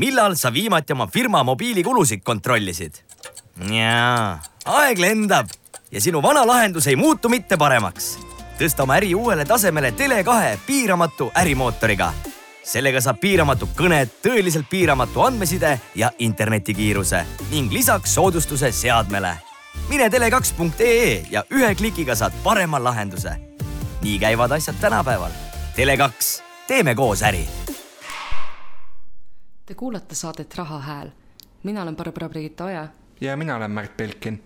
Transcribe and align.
millal 0.00 0.34
sa 0.36 0.52
viimati 0.52 0.92
oma 0.92 1.06
firma 1.06 1.42
mobiilikulusid 1.44 2.22
kontrollisid? 2.24 2.94
jaa, 3.68 4.40
aeg 4.64 4.98
lendab 4.98 5.50
ja 5.92 6.00
sinu 6.00 6.22
vana 6.24 6.46
lahendus 6.46 6.86
ei 6.88 6.96
muutu 6.96 7.28
mitte 7.28 7.58
paremaks. 7.60 8.16
tõsta 8.58 8.86
oma 8.86 8.96
äri 8.96 9.12
uuele 9.14 9.44
tasemele 9.44 9.92
Tele2 9.92 10.56
piiramatu 10.66 11.30
ärimootoriga. 11.36 12.12
sellega 12.64 13.00
saab 13.00 13.20
piiramatut 13.20 13.76
kõnet, 13.76 14.16
tõeliselt 14.24 14.68
piiramatu 14.70 15.22
andmeside 15.26 15.78
ja 15.94 16.10
internetikiiruse 16.18 17.24
ning 17.50 17.72
lisaks 17.72 18.14
soodustuse 18.14 18.72
seadmele. 18.72 19.36
mine 19.88 20.08
tele2.ee 20.08 21.26
ja 21.30 21.44
ühe 21.52 21.74
klikiga 21.74 22.14
saad 22.14 22.32
parema 22.42 22.84
lahenduse. 22.84 23.36
nii 24.02 24.18
käivad 24.18 24.50
asjad 24.50 24.80
tänapäeval. 24.80 25.32
Tele2, 25.76 26.42
teeme 26.66 26.94
koos 26.94 27.22
äri 27.22 27.59
Te 29.70 29.74
kuulate 29.74 30.14
saadet 30.14 30.54
Raha 30.58 30.78
Hääl. 30.78 31.08
mina 31.62 31.82
olen 31.82 31.96
Barbara 31.96 32.28
Brigitta 32.28 32.64
Oja. 32.64 32.88
ja 33.20 33.36
mina 33.36 33.56
olen 33.56 33.70
Märt 33.70 33.96
Belkin. 33.96 34.42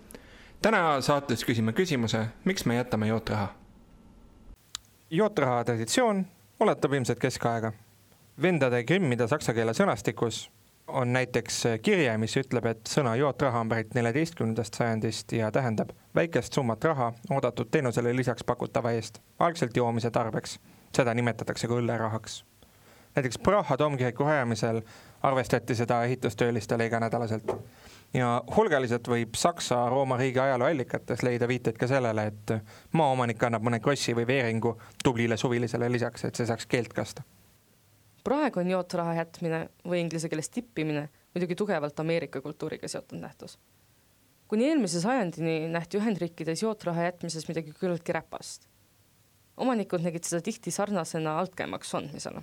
täna 0.61 1.01
saates 1.01 1.45
küsime 1.45 1.73
küsimuse, 1.73 2.25
miks 2.43 2.65
me 2.65 2.75
jätame 2.75 3.07
jootraha? 3.07 3.47
jootraha 5.09 5.63
traditsioon 5.63 6.25
oletab 6.59 6.93
ilmselt 6.93 7.19
keskaega. 7.19 7.71
vendade 8.41 8.83
Grimmide 8.83 9.27
saksa 9.27 9.53
keele 9.53 9.73
sõnastikus 9.73 10.49
on 10.87 11.13
näiteks 11.13 11.63
kirje, 11.81 12.17
mis 12.17 12.37
ütleb, 12.37 12.65
et 12.65 12.89
sõna 12.89 13.15
jootraha 13.15 13.59
on 13.59 13.69
pärit 13.69 13.93
neljateistkümnendast 13.93 14.73
sajandist 14.73 15.31
ja 15.31 15.51
tähendab 15.51 15.89
väikest 16.15 16.53
summat 16.53 16.83
raha 16.83 17.13
oodatud 17.31 17.71
teenusele 17.71 18.15
lisaks 18.15 18.43
pakutava 18.43 18.91
eest, 18.91 19.19
algselt 19.39 19.77
joomise 19.77 20.11
tarbeks. 20.11 20.59
seda 20.93 21.13
nimetatakse 21.13 21.67
ka 21.67 21.73
õllerahaks 21.73 22.43
näiteks 23.15 23.37
Praha 23.39 23.77
toomkiriku 23.77 24.23
rajamisel 24.23 24.81
arvestati 25.25 25.75
seda 25.75 26.03
ehitustöölistele 26.03 26.85
iganädalaselt. 26.85 27.51
ja 28.13 28.43
hulgaliselt 28.55 29.07
võib 29.07 29.35
Saksa-Rooma 29.35 30.17
riigi 30.17 30.39
ajalooallikates 30.39 31.23
leida 31.25 31.47
viiteid 31.47 31.77
ka 31.77 31.87
sellele, 31.87 32.27
et 32.31 32.53
maaomanik 32.95 33.43
annab 33.43 33.65
mõne 33.65 33.81
krossi 33.83 34.15
või 34.15 34.27
veeringu 34.27 34.75
tublile 35.03 35.37
suvilisele 35.37 35.89
lisaks, 35.91 36.23
et 36.25 36.35
see 36.35 36.45
saaks 36.45 36.65
keelt 36.65 36.93
kasta. 36.93 37.23
praegu 38.23 38.59
on 38.59 38.69
jootraha 38.69 39.13
jätmine 39.13 39.67
või 39.85 39.99
inglise 40.05 40.29
keeles 40.29 40.49
tippimine 40.49 41.09
muidugi 41.35 41.55
tugevalt 41.55 41.99
Ameerika 41.99 42.41
kultuuriga 42.41 42.87
seotud 42.87 43.19
nähtus. 43.19 43.59
kuni 44.47 44.69
eelmise 44.69 45.01
sajandini 45.01 45.67
nähti 45.67 45.97
Ühendriikides 45.97 46.63
jootraha 46.63 47.09
jätmises 47.09 47.47
midagi 47.47 47.73
küllaltki 47.73 48.13
räpast. 48.13 48.69
omanikud 49.57 50.01
nägid 50.01 50.23
seda 50.23 50.41
tihti 50.41 50.71
sarnasena 50.71 51.39
altkäemaksu 51.39 51.97
andmisele 51.97 52.41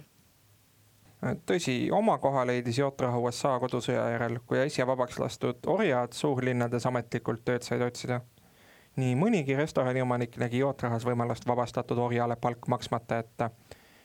tõsi, 1.23 1.91
oma 1.93 2.19
koha 2.19 2.47
leidis 2.47 2.79
jootraha 2.79 3.19
USA 3.19 3.59
kodusõja 3.63 4.09
järel, 4.15 4.39
kui 4.47 4.59
äsja 4.59 4.87
vabaks 4.87 5.19
lastud 5.23 5.67
orjad 5.67 6.13
suurlinnades 6.13 6.87
ametlikult 6.87 7.45
tööd 7.45 7.63
said 7.63 7.83
otsida. 7.83 8.21
nii 8.97 9.15
mõnigi 9.17 9.57
restoraniomanik 9.57 10.37
nägi 10.37 10.59
jootrahas 10.59 11.05
võimalust 11.05 11.47
vabastatud 11.49 11.99
orjale 11.99 12.37
palk 12.37 12.67
maksmata 12.69 13.15
jätta 13.15 13.51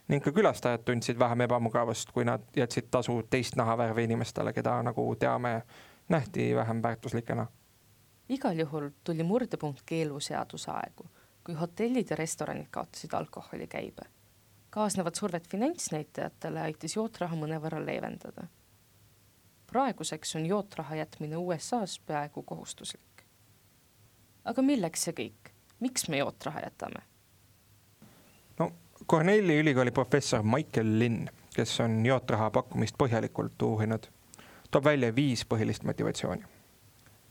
ning 0.08 0.24
ka 0.24 0.32
külastajad 0.32 0.86
tundsid 0.86 1.20
vähem 1.20 1.42
ebamugavust, 1.42 2.12
kui 2.12 2.24
nad 2.26 2.44
jätsid 2.56 2.88
tasu 2.92 3.22
teist 3.30 3.56
nahavärvi 3.56 4.04
inimestele, 4.04 4.54
keda, 4.54 4.84
nagu 4.84 5.16
teame, 5.20 5.62
nähti 6.10 6.56
vähem 6.56 6.82
väärtuslikena. 6.84 7.48
igal 8.30 8.60
juhul 8.60 8.90
tuli 9.04 9.24
murdepunkt 9.24 9.82
keeluseaduse 9.86 10.72
aegu, 10.72 11.10
kui 11.44 11.56
hotellid 11.56 12.10
ja 12.10 12.16
restoranid 12.16 12.68
kaotasid 12.72 13.14
alkoholikäibe 13.14 14.17
kaasnevat 14.78 15.16
survet 15.16 15.48
finantsnäitajatele 15.48 16.62
aitas 16.62 16.94
jootraha 16.96 17.36
mõnevõrra 17.36 17.80
leevendada. 17.82 18.44
praeguseks 19.72 20.36
on 20.36 20.46
jootraha 20.46 20.96
jätmine 20.96 21.38
USA-s 21.38 22.00
peaaegu 22.00 22.44
kohustuslik. 22.44 23.24
aga 24.46 24.62
milleks 24.62 25.08
see 25.08 25.16
kõik, 25.18 25.50
miks 25.80 26.06
me 26.10 26.18
jootraha 26.18 26.60
jätame? 26.60 27.02
no 28.60 28.72
Cornelli 29.10 29.58
ülikooli 29.60 29.92
professor 29.92 30.44
Michael 30.44 31.00
Linn, 31.00 31.26
kes 31.56 31.80
on 31.80 32.06
jootraha 32.06 32.52
pakkumist 32.52 32.98
põhjalikult 33.02 33.62
uurinud, 33.62 34.06
toob 34.72 34.86
välja 34.86 35.16
viis 35.16 35.46
põhilist 35.46 35.84
motivatsiooni. 35.84 36.44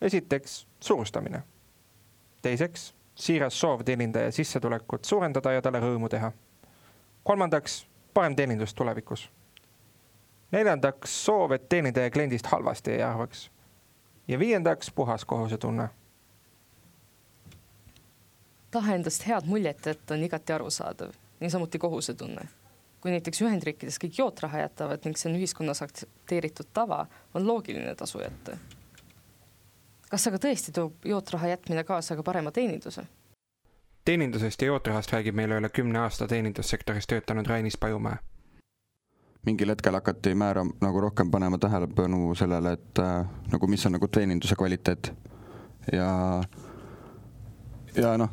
esiteks 0.00 0.66
surustamine. 0.80 1.42
teiseks 2.42 2.94
siiras 3.14 3.60
soov 3.60 3.84
teenindaja 3.84 4.32
sissetulekut 4.32 5.04
suurendada 5.04 5.52
ja 5.52 5.62
talle 5.62 5.80
rõõmu 5.80 6.08
teha 6.08 6.32
kolmandaks, 7.26 7.86
parem 8.14 8.36
teenindus 8.36 8.74
tulevikus. 8.74 9.30
neljandaks, 10.52 11.24
soov, 11.24 11.50
et 11.52 11.68
teenindaja 11.68 12.10
kliendist 12.10 12.46
halvasti 12.46 12.90
ei 12.90 13.02
arvaks. 13.02 13.50
ja 14.28 14.38
viiendaks, 14.38 14.90
puhas 14.90 15.24
kohusetunne. 15.24 15.88
tahe 18.70 18.94
endast 18.94 19.26
head 19.26 19.46
muljet 19.46 19.86
jätta 19.86 20.14
on 20.14 20.22
igati 20.22 20.52
arusaadav, 20.52 21.10
niisamuti 21.40 21.78
kohusetunne. 21.78 22.48
kui 23.00 23.10
näiteks 23.10 23.42
Ühendriikides 23.42 23.98
kõik 24.04 24.18
jootraha 24.18 24.58
jätavad 24.58 25.02
ning 25.04 25.18
see 25.18 25.32
on 25.32 25.38
ühiskonnas 25.40 25.82
aktsepteeritud 25.82 26.70
tava, 26.72 27.06
on 27.34 27.46
loogiline 27.46 27.94
tasu 27.94 28.22
jätta. 28.22 28.56
kas 30.10 30.26
aga 30.26 30.38
tõesti 30.46 30.72
toob 30.72 31.04
jootraha 31.04 31.48
jätmine 31.56 31.84
kaasa 31.84 32.16
ka 32.16 32.22
parema 32.22 32.50
teeninduse? 32.50 33.06
Teenindusest 34.06 34.62
ja 34.62 34.66
jootrahast 34.70 35.12
räägib 35.12 35.34
meile 35.34 35.58
üle 35.58 35.68
kümne 35.68 35.98
aasta 35.98 36.28
teenindussektoris 36.30 37.06
töötanud 37.10 37.46
Rainis 37.46 37.76
Pajumäe. 37.76 38.16
mingil 39.46 39.70
hetkel 39.70 39.94
hakati 39.94 40.34
määra 40.34 40.64
nagu 40.80 41.00
rohkem 41.00 41.30
panema 41.30 41.58
tähelepanu 41.58 42.34
sellele, 42.34 42.72
et 42.72 42.98
äh, 42.98 43.26
nagu 43.52 43.66
mis 43.66 43.86
on 43.86 43.92
nagu 43.92 44.08
teeninduse 44.08 44.54
kvaliteet 44.54 45.12
ja, 45.92 46.42
ja 47.96 48.16
noh, 48.18 48.30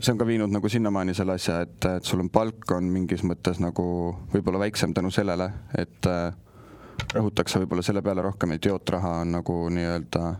see 0.00 0.12
on 0.12 0.18
ka 0.18 0.26
viinud 0.26 0.54
nagu 0.54 0.68
sinnamaani 0.68 1.14
selle 1.14 1.38
asja, 1.38 1.60
et, 1.60 1.78
et 1.96 2.04
sul 2.04 2.22
on 2.22 2.30
palk 2.30 2.70
on 2.76 2.90
mingis 2.90 3.22
mõttes 3.26 3.62
nagu 3.62 3.86
võib-olla 4.34 4.62
väiksem 4.66 4.94
tänu 4.94 5.10
sellele, 5.14 5.50
et 5.78 6.10
äh, 6.10 6.34
rõhutakse 7.14 7.62
võib-olla 7.62 7.82
selle 7.82 8.02
peale 8.02 8.22
rohkem, 8.22 8.54
et 8.54 8.66
jootraha 8.66 9.20
on 9.22 9.34
nagu 9.38 9.58
nii-öelda 9.70 10.34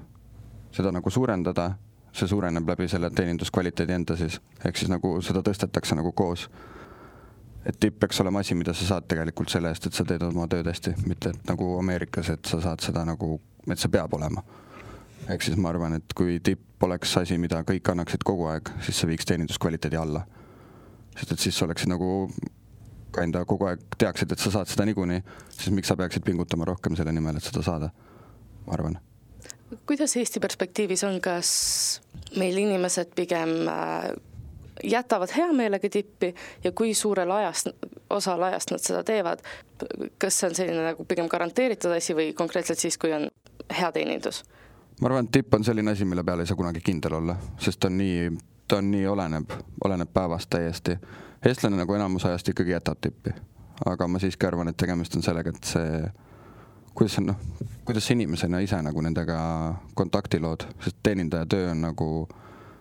seda 0.74 0.90
nagu 0.94 1.10
suurendada 1.10 1.72
see 2.14 2.28
suureneb 2.30 2.69
läbi 2.69 2.86
selle 2.88 3.10
teeninduskvaliteedi 3.10 3.92
enda 3.92 4.16
siis, 4.16 4.38
ehk 4.64 4.78
siis 4.78 4.91
nagu 4.91 5.16
seda 5.25 5.42
tõstetakse 5.42 5.97
nagu 5.98 6.12
koos. 6.12 6.48
et 7.66 7.78
tipp 7.80 7.98
peaks 8.00 8.20
olema 8.20 8.42
asi, 8.44 8.54
mida 8.54 8.75
sa 8.75 8.84
saad 8.84 9.06
tegelikult 9.08 9.48
selle 9.48 9.70
eest, 9.72 9.86
et 9.86 9.97
sa 9.97 10.04
teed 10.04 10.22
oma 10.22 10.44
tööd 10.52 10.66
hästi, 10.69 10.92
mitte 11.08 11.30
et 11.32 11.47
nagu 11.48 11.78
Ameerikas, 11.78 12.28
et 12.30 12.44
sa 12.47 12.60
saad 12.60 12.84
seda 12.84 13.04
nagu, 13.08 13.38
et 13.70 13.80
see 13.80 13.88
peab 13.88 14.14
olema. 14.14 14.42
ehk 15.28 15.42
siis 15.42 15.56
ma 15.56 15.70
arvan, 15.72 15.97
et 15.97 16.14
kui 16.14 16.41
tipp 16.41 16.82
oleks 16.84 17.16
asi, 17.16 17.38
mida 17.38 17.62
kõik 17.64 17.91
annaksid 17.91 18.22
kogu 18.25 18.46
aeg, 18.52 18.69
siis 18.84 19.00
see 19.00 19.08
viiks 19.08 19.25
teeninduskvaliteedi 19.31 19.96
alla. 19.96 20.26
sest 21.16 21.32
et 21.32 21.38
siis 21.38 21.58
sa 21.58 21.64
oleksid 21.64 21.88
nagu 21.88 22.28
enda 23.22 23.44
kogu 23.44 23.66
aeg 23.70 23.81
teaksid, 23.98 24.32
et 24.32 24.38
sa 24.38 24.50
saad 24.50 24.69
seda 24.69 24.84
niikuinii, 24.84 25.22
siis 25.48 25.75
miks 25.75 25.88
sa 25.88 25.96
peaksid 25.96 26.25
pingutama 26.25 26.64
rohkem 26.64 26.96
selle 26.96 27.12
nimel, 27.12 27.36
et 27.36 27.50
seda 27.50 27.62
saada, 27.62 27.91
ma 28.66 28.78
arvan 28.78 29.00
kuidas 29.86 30.16
Eesti 30.16 30.40
perspektiivis 30.40 31.04
on, 31.04 31.20
kas 31.20 32.00
meil 32.36 32.56
inimesed 32.58 33.14
pigem 33.16 33.68
äh, 33.68 34.10
jätavad 34.84 35.28
hea 35.36 35.52
meelega 35.52 35.88
tippi 35.90 36.34
ja 36.64 36.72
kui 36.72 36.94
suurel 36.94 37.30
ajast, 37.30 37.68
osal 38.10 38.42
ajast 38.42 38.70
nad 38.70 38.82
seda 38.82 39.04
teevad, 39.04 39.42
kas 40.18 40.40
see 40.40 40.48
on 40.48 40.54
selline 40.54 40.82
nagu 40.84 41.04
pigem 41.04 41.28
garanteeritud 41.30 41.94
asi 41.94 42.16
või 42.16 42.32
konkreetselt 42.34 42.78
siis, 42.78 42.98
kui 42.98 43.12
on 43.12 43.28
hea 43.78 43.92
teenindus? 43.92 44.44
ma 45.00 45.08
arvan, 45.08 45.26
et 45.26 45.32
tipp 45.34 45.54
on 45.54 45.64
selline 45.64 45.90
asi, 45.90 46.04
mille 46.04 46.24
peale 46.24 46.42
ei 46.42 46.46
saa 46.46 46.56
kunagi 46.56 46.80
kindel 46.84 47.18
olla, 47.18 47.36
sest 47.58 47.80
ta 47.82 47.90
on 47.90 47.96
nii, 47.98 48.28
ta 48.68 48.78
on 48.78 48.90
nii 48.90 49.06
oleneb, 49.10 49.56
oleneb 49.84 50.12
päevast 50.14 50.50
täiesti. 50.50 50.98
eestlane 51.46 51.76
nagu 51.76 51.94
enamus 51.94 52.24
ajast 52.24 52.48
ikkagi 52.48 52.70
jätab 52.70 53.00
tippi, 53.00 53.34
aga 53.86 54.08
ma 54.08 54.22
siiski 54.22 54.46
arvan, 54.46 54.70
et 54.70 54.76
tegemist 54.76 55.16
on 55.16 55.22
sellega, 55.22 55.50
et 55.50 55.64
see 55.64 56.04
kuidas 56.94 57.19
on 57.19 57.27
noh, 57.27 57.37
kuidas 57.84 58.06
sa 58.06 58.14
inimesena 58.14 58.61
ise 58.62 58.79
nagu 58.82 59.02
nendega 59.02 59.38
kontakti 59.99 60.41
lood, 60.41 60.67
sest 60.82 61.00
teenindaja 61.02 61.46
töö 61.50 61.70
on 61.73 61.81
nagu, 61.85 62.08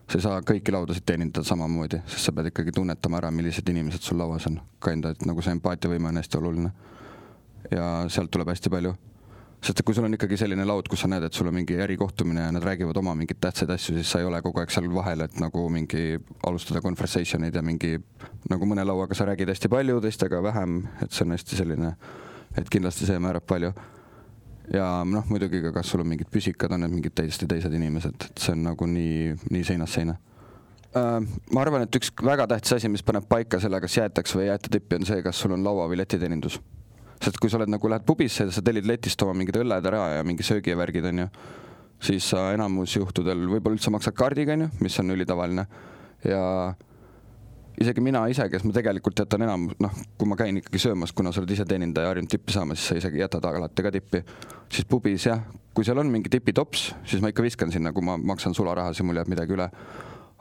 sa 0.07 0.19
ei 0.19 0.25
saa 0.25 0.41
kõiki 0.45 0.73
laudasid 0.73 1.05
teenindada 1.07 1.45
samamoodi, 1.47 2.03
sest 2.07 2.29
sa 2.29 2.33
pead 2.35 2.51
ikkagi 2.51 2.73
tunnetama 2.75 3.19
ära, 3.19 3.31
millised 3.33 3.69
inimesed 3.69 4.05
sul 4.05 4.21
lauas 4.21 4.45
on. 4.49 4.59
Kinda, 4.83 5.13
et 5.15 5.25
nagu 5.25 5.41
see 5.41 5.55
empaatiavõime 5.57 6.11
on 6.11 6.21
hästi 6.21 6.39
oluline. 6.39 6.71
ja 7.71 8.05
sealt 8.11 8.29
tuleb 8.31 8.49
hästi 8.51 8.69
palju. 8.69 8.93
sest 9.63 9.79
et 9.79 9.85
kui 9.85 9.95
sul 9.95 10.03
on 10.03 10.13
ikkagi 10.13 10.37
selline 10.37 10.65
laud, 10.65 10.87
kus 10.91 10.99
sa 10.99 11.07
näed, 11.07 11.23
et 11.23 11.33
sul 11.33 11.47
on 11.47 11.53
mingi 11.55 11.73
erikohtumine 11.79 12.41
ja 12.41 12.51
nad 12.51 12.63
räägivad 12.63 12.97
oma 12.99 13.15
mingeid 13.15 13.39
tähtsaid 13.39 13.69
asju, 13.69 13.95
siis 13.95 14.11
sa 14.11 14.19
ei 14.19 14.25
ole 14.25 14.41
kogu 14.41 14.59
aeg 14.59 14.69
seal 14.69 14.89
vahel, 14.93 15.21
et 15.21 15.39
nagu 15.39 15.69
mingi 15.69 16.19
alustada 16.45 16.81
conversation 16.81 17.43
eid 17.43 17.55
ja 17.55 17.61
mingi 17.61 17.95
nagu 18.51 18.67
mõne 18.67 18.83
lauaga 18.83 19.15
sa 19.15 19.25
räägid 19.25 19.49
hästi 19.49 19.71
palju, 19.71 20.01
teistega 20.01 20.43
vähem, 20.43 20.83
et 21.01 21.11
see 21.11 21.23
on 21.23 21.31
hästi 21.31 21.55
selline, 21.55 21.95
et 22.57 22.69
kindlasti 22.69 23.07
see 23.07 23.19
määrab 23.23 23.47
palju 23.47 23.71
ja 24.71 24.85
noh, 25.07 25.25
muidugi 25.29 25.61
ka, 25.65 25.73
kas 25.75 25.89
sul 25.91 26.03
on 26.03 26.11
mingid 26.13 26.29
püsikad, 26.31 26.71
on 26.75 26.85
need 26.85 26.93
mingid 26.93 27.15
täiesti 27.17 27.47
teised 27.49 27.73
inimesed, 27.73 28.27
et 28.29 28.45
see 28.45 28.53
on 28.55 28.63
nagu 28.69 28.87
nii, 28.87 29.33
nii 29.51 29.63
seinast 29.67 29.99
seina 29.99 30.15
äh, 30.95 31.17
ma 31.51 31.65
arvan, 31.65 31.83
et 31.87 31.99
üks 31.99 32.13
väga 32.23 32.47
tähtis 32.51 32.77
asi, 32.77 32.91
mis 32.91 33.03
paneb 33.05 33.27
paika 33.29 33.59
selle, 33.63 33.81
kas 33.83 33.97
jäetakse 33.99 34.39
või 34.39 34.47
ei 34.47 34.53
jäeta 34.53 34.71
tippi, 34.77 35.01
on 35.01 35.09
see, 35.09 35.19
kas 35.25 35.41
sul 35.43 35.55
on 35.57 35.65
laua 35.65 35.89
või 35.91 35.99
letiteenindus. 35.99 36.59
sest 37.23 37.39
kui 37.39 37.51
sa 37.51 37.59
oled 37.59 37.71
nagu, 37.71 37.91
lähed 37.91 38.05
pubisse 38.07 38.47
ja 38.47 38.55
sa 38.55 38.63
tellid 38.63 38.87
letist 38.87 39.21
oma 39.23 39.35
mingid 39.35 39.59
õlled 39.59 39.91
ära 39.91 40.07
ja 40.17 40.23
mingi 40.27 40.43
söögi 40.43 40.71
ja 40.71 40.79
värgid, 40.79 41.05
onju, 41.11 41.27
siis 42.03 42.31
sa 42.31 42.51
enamus 42.55 42.95
juhtudel 42.95 43.45
võib-olla 43.47 43.77
üldse 43.77 43.91
maksad 43.91 44.15
kaardiga, 44.15 44.55
onju, 44.55 44.71
mis 44.83 44.99
on 44.99 45.15
ülitavaline 45.17 45.67
ja 46.23 46.43
isegi 47.81 48.01
mina 48.01 48.23
ise, 48.31 48.45
kes 48.51 48.63
ma 48.67 48.73
tegelikult 48.75 49.19
jätan 49.23 49.45
enam, 49.45 49.67
noh, 49.81 49.97
kui 50.17 50.29
ma 50.29 50.37
käin 50.39 50.59
ikkagi 50.61 50.81
söömas, 50.81 51.13
kuna 51.15 51.31
sa 51.33 51.41
oled 51.41 51.53
ise 51.55 51.65
teenindaja 51.69 52.11
harjunud 52.11 52.31
tippi 52.31 52.53
saama, 52.55 52.77
siis 52.77 52.91
sa 52.91 52.97
isegi 52.99 53.21
jätad 53.21 53.45
alati 53.49 53.85
ka 53.85 53.91
tippi. 53.91 54.23
siis 54.73 54.87
pubis 54.89 55.25
jah, 55.25 55.41
kui 55.73 55.85
seal 55.85 55.97
on 55.97 56.11
mingi 56.11 56.29
tipitops, 56.29 56.93
siis 57.05 57.21
ma 57.21 57.33
ikka 57.33 57.45
viskan 57.45 57.71
sinna, 57.71 57.93
kui 57.93 58.05
ma 58.05 58.17
maksan 58.17 58.53
sularahas 58.53 58.99
ja 58.99 59.05
mul 59.05 59.17
jääb 59.21 59.29
midagi 59.33 59.53
üle. 59.57 59.69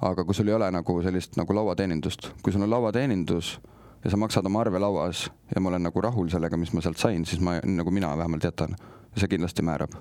aga 0.03 0.25
kui 0.25 0.35
sul 0.35 0.49
ei 0.49 0.55
ole 0.55 0.71
nagu 0.71 1.03
sellist 1.03 1.37
nagu 1.39 1.55
lauateenindust, 1.55 2.33
kui 2.43 2.53
sul 2.53 2.63
on 2.63 2.71
lauateenindus 2.71 3.59
ja 4.05 4.11
sa 4.11 4.17
maksad 4.17 4.47
oma 4.47 4.61
arve 4.61 4.79
lauas 4.79 5.29
ja 5.55 5.61
ma 5.61 5.69
olen 5.69 5.83
nagu 5.83 6.01
rahul 6.01 6.29
sellega, 6.29 6.57
mis 6.57 6.73
ma 6.73 6.83
sealt 6.83 6.99
sain, 6.99 7.25
siis 7.25 7.41
ma, 7.41 7.61
nagu 7.65 7.91
mina 7.91 8.17
vähemalt 8.17 8.45
jätan. 8.45 8.77
see 9.17 9.29
kindlasti 9.29 9.63
määrab 9.63 9.93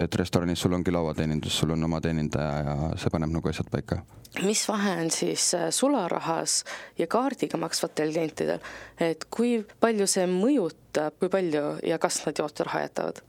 et 0.00 0.14
restoranis 0.14 0.60
sul 0.62 0.74
ongi 0.76 0.92
lauateenindus, 0.94 1.58
sul 1.58 1.74
on 1.74 1.84
oma 1.84 2.00
teenindaja 2.00 2.58
ja 2.64 2.76
see 3.00 3.10
paneb 3.12 3.32
nagu 3.34 3.50
asjad 3.50 3.70
paika. 3.72 4.02
mis 4.44 4.62
vahe 4.68 4.94
on 5.02 5.10
siis 5.10 5.50
äh, 5.54 5.70
sularahas 5.74 6.62
ja 6.98 7.06
kaardiga 7.06 7.58
maksvatel 7.58 8.12
klientidel, 8.12 8.60
et 9.00 9.26
kui 9.30 9.64
palju 9.80 10.06
see 10.06 10.26
mõjutab, 10.30 11.18
kui 11.18 11.32
palju 11.32 11.64
ja 11.86 11.98
kas 11.98 12.22
nad 12.26 12.38
jootraha 12.38 12.84
jätavad? 12.86 13.22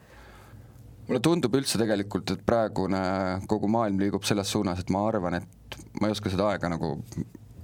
mulle 1.10 1.22
tundub 1.26 1.56
üldse 1.58 1.80
tegelikult, 1.82 2.36
et 2.36 2.46
praegune 2.46 3.02
kogu 3.50 3.68
maailm 3.72 3.98
liigub 4.02 4.26
selles 4.30 4.52
suunas, 4.54 4.80
et 4.84 4.92
ma 4.94 5.08
arvan, 5.10 5.40
et 5.40 5.78
ma 6.02 6.10
ei 6.10 6.14
oska 6.14 6.30
seda 6.30 6.52
aega 6.52 6.70
nagu, 6.70 7.00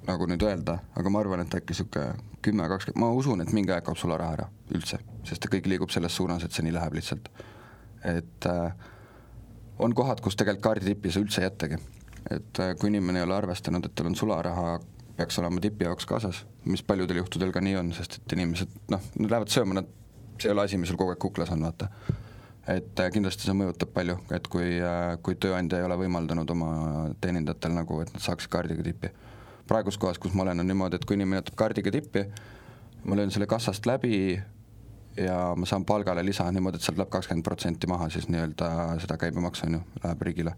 nagu 0.07 0.29
nüüd 0.31 0.41
öelda, 0.47 0.79
aga 0.97 1.11
ma 1.13 1.21
arvan, 1.21 1.43
et 1.45 1.53
äkki 1.59 1.77
sihuke 1.77 2.07
kümme, 2.45 2.65
kakskümmend, 2.71 3.03
ma 3.03 3.11
usun, 3.13 3.43
et 3.45 3.53
mingi 3.53 3.73
aeg 3.73 3.85
kaob 3.85 4.01
sularaha 4.01 4.39
ära 4.39 4.49
üldse, 4.73 4.97
sest 5.29 5.45
kõik 5.51 5.69
liigub 5.69 5.93
selles 5.93 6.17
suunas, 6.17 6.45
et 6.45 6.57
see 6.57 6.65
nii 6.65 6.73
läheb 6.73 6.97
lihtsalt. 6.97 7.29
et 8.05 8.45
äh, 8.49 8.73
on 9.79 9.95
kohad, 9.95 10.21
kus 10.23 10.35
tegelikult 10.35 10.63
kaarditippi 10.63 11.09
ei 11.09 11.15
saa 11.15 11.23
üldse 11.25 11.43
jättagi. 11.43 11.79
et 12.31 12.59
äh, 12.59 12.73
kui 12.79 12.89
inimene 12.89 13.19
ei 13.19 13.23
ole 13.27 13.35
arvestanud, 13.35 13.85
et 13.85 13.93
tal 13.95 14.07
on 14.09 14.15
sularaha, 14.17 14.79
peaks 15.17 15.37
olema 15.39 15.61
tipi 15.61 15.85
jaoks 15.85 16.07
kaasas, 16.09 16.39
mis 16.65 16.81
paljudel 16.83 17.19
juhtudel 17.21 17.51
ka 17.53 17.61
nii 17.61 17.75
on, 17.77 17.91
sest 17.93 18.17
et 18.17 18.33
inimesed 18.33 18.71
noh, 18.89 19.03
nad 19.19 19.35
lähevad 19.35 19.51
sööma, 19.53 19.77
nad, 19.77 19.91
see 20.39 20.49
ei 20.49 20.55
ole 20.55 20.65
asi, 20.65 20.79
mis 20.81 20.89
sul 20.89 20.97
kogu 20.97 21.13
aeg 21.13 21.21
kuklas 21.21 21.53
on, 21.53 21.61
vaata. 21.67 21.89
et 22.71 23.03
äh, 23.03 23.11
kindlasti 23.13 23.45
see 23.45 23.53
mõjutab 23.57 23.93
palju, 23.93 24.17
et 24.33 24.49
kui, 24.49 24.71
äh, 24.81 25.13
kui 25.21 25.37
tööandja 25.37 25.79
ei 25.79 25.85
ole 25.85 25.99
võimaldanud 26.01 26.55
oma 26.55 26.71
teenindajatel 27.21 27.77
nagu, 27.77 28.01
et 28.01 28.11
nad 28.15 28.25
saaksid 28.25 28.51
kaardiga 28.51 28.83
tippi. 28.89 29.13
praeguses 29.67 30.01
kohas, 30.01 30.17
kus 30.21 30.33
ma 30.33 30.47
olen, 30.47 30.65
on 30.65 30.67
niimoodi, 30.67 30.97
et 30.97 31.05
kui 31.05 31.19
inimene 31.19 31.43
jätab 31.43 31.61
kaardiga 31.61 31.93
tippi, 31.93 32.25
ma 33.05 33.21
löön 33.21 33.31
selle 33.31 33.45
kassast 33.45 33.85
läbi, 33.85 34.41
ja 35.17 35.53
ma 35.55 35.65
saan 35.65 35.85
palgale 35.85 36.25
lisa 36.25 36.47
niimoodi, 36.51 36.79
et 36.79 36.85
sealt 36.85 36.99
läheb 36.99 37.11
kakskümmend 37.13 37.45
protsenti 37.45 37.87
maha 37.87 38.09
siis 38.09 38.27
nii-öelda 38.31 38.69
seda 39.03 39.17
käibemaksu 39.17 39.67
on 39.67 39.77
ju, 39.77 39.81
läheb 40.03 40.21
riigile. 40.27 40.55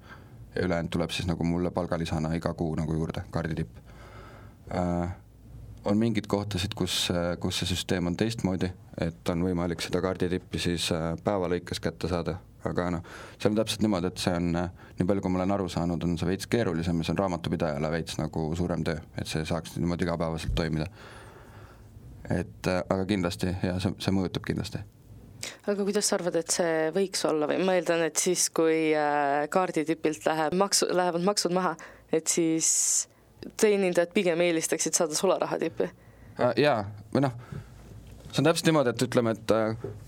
ja 0.56 0.66
ülejäänud 0.66 0.90
tuleb 0.90 1.12
siis 1.14 1.28
nagu 1.28 1.44
mulle 1.44 1.72
palgalisana 1.72 2.34
iga 2.34 2.54
kuu 2.54 2.76
nagu 2.76 2.94
juurde, 2.94 3.24
kaarditipp 3.30 3.78
äh,. 4.76 5.10
on 5.86 5.98
mingeid 5.98 6.28
kohtasid, 6.28 6.74
kus, 6.76 7.10
kus 7.40 7.60
see 7.60 7.70
süsteem 7.70 8.08
on 8.08 8.18
teistmoodi, 8.18 8.72
et 9.02 9.30
on 9.30 9.44
võimalik 9.44 9.82
seda 9.82 10.02
kaarditippi 10.02 10.60
siis 10.60 10.92
äh, 10.92 11.14
päeva 11.24 11.48
lõikes 11.48 11.80
kätte 11.80 12.10
saada, 12.10 12.38
aga 12.66 12.90
noh, 12.98 13.06
see 13.38 13.52
on 13.52 13.56
täpselt 13.56 13.86
niimoodi, 13.86 14.10
et 14.10 14.18
see 14.18 14.34
on, 14.36 14.50
äh, 14.56 14.90
nii 14.98 15.08
palju 15.08 15.22
kui 15.22 15.32
ma 15.32 15.44
olen 15.44 15.54
aru 15.56 15.70
saanud, 15.70 16.04
on 16.04 16.18
see 16.18 16.28
veits 16.28 16.50
keerulisem 16.50 16.98
ja 16.98 17.08
see 17.08 17.14
on 17.14 17.22
raamatupidajale 17.22 17.92
veits 17.94 18.18
nagu 18.18 18.50
suurem 18.58 18.84
töö, 18.84 18.98
et 19.22 19.30
see 19.30 19.46
saaks 19.46 19.78
niimoodi 19.78 20.08
igapäevaselt 20.10 20.56
toimida 20.58 20.90
et 22.34 22.68
äh, 22.68 22.84
aga 22.90 23.06
kindlasti 23.08 23.52
ja 23.64 23.78
see, 23.84 23.94
see 24.04 24.16
mõjutab 24.16 24.48
kindlasti 24.48 24.84
aga 25.68 25.84
kuidas 25.84 26.10
sa 26.10 26.18
arvad, 26.18 26.40
et 26.40 26.54
see 26.54 26.90
võiks 26.96 27.24
olla 27.30 27.50
või 27.50 27.60
ma 27.66 27.78
eeldan, 27.78 28.04
et 28.08 28.20
siis, 28.22 28.48
kui 28.56 28.92
äh, 28.98 29.46
kaarditipilt 29.54 30.26
läheb 30.28 30.58
maksu, 30.58 30.90
lähevad 30.92 31.24
maksud 31.28 31.56
maha, 31.56 31.76
et 32.12 32.28
siis 32.32 32.70
teenindajad 33.60 34.14
pigem 34.16 34.42
eelistaksid 34.48 34.98
saada 34.98 35.16
sularahatippi? 35.18 35.90
Äh, 36.38 36.54
jaa, 36.64 36.82
või 37.14 37.28
noh, 37.28 37.38
see 38.32 38.42
on 38.42 38.48
täpselt 38.50 38.70
niimoodi, 38.70 38.94
et 38.94 39.06
ütleme, 39.08 39.34
et 39.36 39.54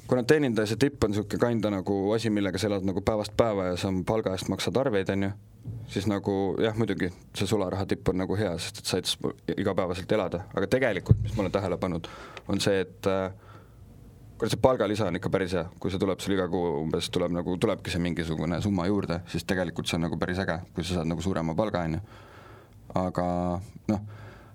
kuna 0.07 0.23
teenindaja 0.27 0.71
see 0.71 0.81
tipp 0.81 1.03
on 1.03 1.13
niisugune 1.13 1.39
kinda 1.41 1.71
nagu 1.73 1.99
asi, 2.15 2.31
millega 2.33 2.59
sa 2.61 2.69
elad 2.69 2.87
nagu 2.87 3.01
päevast 3.05 3.35
päeva 3.37 3.71
ja 3.71 3.77
sa 3.79 3.91
palga 4.05 4.35
eest 4.35 4.51
maksad 4.51 4.77
arveid, 4.77 5.11
on 5.15 5.29
ju 5.29 5.31
siis 5.89 6.07
nagu 6.07 6.33
jah, 6.61 6.75
muidugi 6.77 7.09
see 7.35 7.47
sularaha 7.49 7.85
tipp 7.89 8.09
on 8.11 8.19
nagu 8.21 8.37
hea, 8.37 8.51
sest 8.61 8.81
et 8.81 8.89
sa 8.89 8.99
aitas 8.99 9.17
igapäevaselt 9.57 10.11
elada, 10.15 10.43
aga 10.55 10.69
tegelikult, 10.69 11.21
mis 11.23 11.35
ma 11.35 11.45
olen 11.45 11.55
tähele 11.55 11.77
pannud, 11.81 12.09
on 12.47 12.61
see, 12.63 12.83
et 12.85 13.09
äh, 13.09 13.31
kuule, 14.37 14.51
see 14.53 14.61
palgalisa 14.61 15.09
on 15.09 15.19
ikka 15.19 15.31
päris 15.33 15.55
hea, 15.57 15.65
kui 15.81 15.91
see 15.91 16.01
tuleb 16.01 16.21
sul 16.23 16.37
iga 16.37 16.47
kuu 16.51 16.77
umbes 16.83 17.09
tuleb 17.13 17.33
nagu, 17.35 17.57
tulebki 17.61 17.93
see 17.93 18.03
mingisugune 18.05 18.61
summa 18.65 18.85
juurde, 18.89 19.21
siis 19.31 19.47
tegelikult 19.49 19.89
see 19.89 19.99
on 19.99 20.07
nagu 20.07 20.19
päris 20.21 20.41
äge, 20.45 20.59
kui 20.75 20.85
sa 20.85 20.99
saad 20.99 21.09
nagu 21.09 21.25
suurema 21.25 21.57
palga, 21.57 21.83
on 21.89 21.99
ju. 21.99 22.05
aga 22.99 23.27
noh 23.91 24.07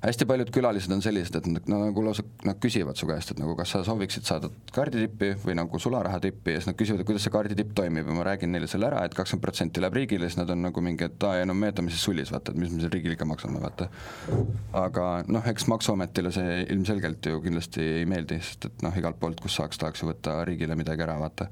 hästi 0.04 0.26
paljud 0.28 0.50
külalised 0.52 0.92
on 0.92 1.02
sellised, 1.04 1.36
et 1.38 1.46
nad 1.48 1.68
no, 1.70 1.78
nagu 1.86 2.02
lausa, 2.04 2.24
nad 2.44 2.58
küsivad 2.60 2.98
su 2.98 3.06
käest, 3.08 3.32
et 3.32 3.40
nagu 3.40 3.54
kas 3.56 3.72
sa 3.72 3.80
sooviksid 3.86 4.26
saada 4.28 4.50
kaarditippi 4.74 5.30
või 5.44 5.56
nagu 5.56 5.80
sularahatippi 5.80 6.54
ja 6.54 6.60
siis 6.60 6.68
nad 6.68 6.78
küsivad, 6.78 7.00
et 7.00 7.08
kuidas 7.08 7.24
see 7.24 7.32
kaarditipp 7.32 7.72
toimib 7.78 8.10
ja 8.10 8.16
ma 8.16 8.26
räägin 8.28 8.52
neile 8.52 8.68
selle 8.70 8.90
ära, 8.90 9.04
et 9.06 9.16
kakskümmend 9.16 9.44
protsenti 9.46 9.82
läheb 9.82 9.96
riigile, 9.96 10.28
siis 10.28 10.40
nad 10.40 10.52
on 10.52 10.66
nagu 10.66 10.84
mingi, 10.84 11.08
et 11.08 11.26
aa, 11.28 11.38
ei 11.40 11.48
no 11.48 11.56
me 11.56 11.70
jätame 11.70 11.94
siis 11.94 12.04
sullis, 12.04 12.32
vaata, 12.34 12.52
et 12.52 12.60
mis 12.60 12.74
me 12.74 12.82
seal 12.84 12.92
riigile 12.92 13.16
ikka 13.16 13.28
maksame, 13.30 13.62
vaata. 13.64 13.88
aga 14.84 15.08
noh, 15.28 15.50
eks 15.54 15.68
Maksuametile 15.72 16.34
see 16.34 16.60
ilmselgelt 16.74 17.30
ju 17.30 17.40
kindlasti 17.44 17.88
ei 18.00 18.06
meeldi, 18.08 18.40
sest 18.44 18.68
et 18.68 18.84
noh, 18.84 19.00
igalt 19.00 19.20
poolt, 19.20 19.40
kus 19.40 19.56
saaks, 19.56 19.80
tahaks 19.80 20.04
ju 20.04 20.10
võtta 20.12 20.42
riigile 20.44 20.76
midagi 20.76 21.06
ära, 21.06 21.16
vaata. 21.22 21.48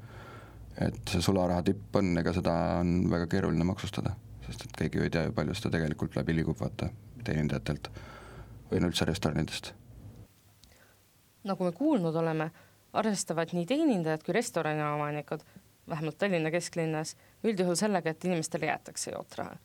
et 0.77 1.01
see 1.09 1.21
sularahatipp 1.25 1.97
on, 1.97 2.15
ega 2.21 2.33
seda 2.37 2.53
on 2.79 2.95
väga 3.09 3.27
keeruline 3.33 3.65
maksustada, 3.65 4.13
sest 4.45 4.67
et 4.67 4.81
keegi 4.83 5.01
ju 5.01 5.09
ei 5.09 5.13
tea 5.13 5.27
ju, 5.27 5.37
palju 5.37 5.57
seda 5.57 5.77
tegelikult 5.77 6.17
läbi 6.21 6.37
liigub, 6.37 6.59
vaata, 6.61 6.93
teenindajatelt 7.23 7.89
või 8.73 8.81
no 8.81 8.89
üldse 8.91 9.05
restoranidest? 9.05 9.73
nagu 11.43 11.65
me 11.67 11.73
kuulnud 11.75 12.15
oleme, 12.15 12.47
arvestavad 12.95 13.51
nii 13.53 13.65
teenindajad 13.67 14.23
kui 14.23 14.35
restoraniomanikud, 14.37 15.43
vähemalt 15.89 16.17
Tallinna 16.17 16.51
kesklinnas, 16.53 17.17
üldjuhul 17.43 17.75
sellega, 17.75 18.13
et 18.13 18.25
inimestele 18.25 18.69
jäetakse 18.69 19.11
jootraha. 19.11 19.57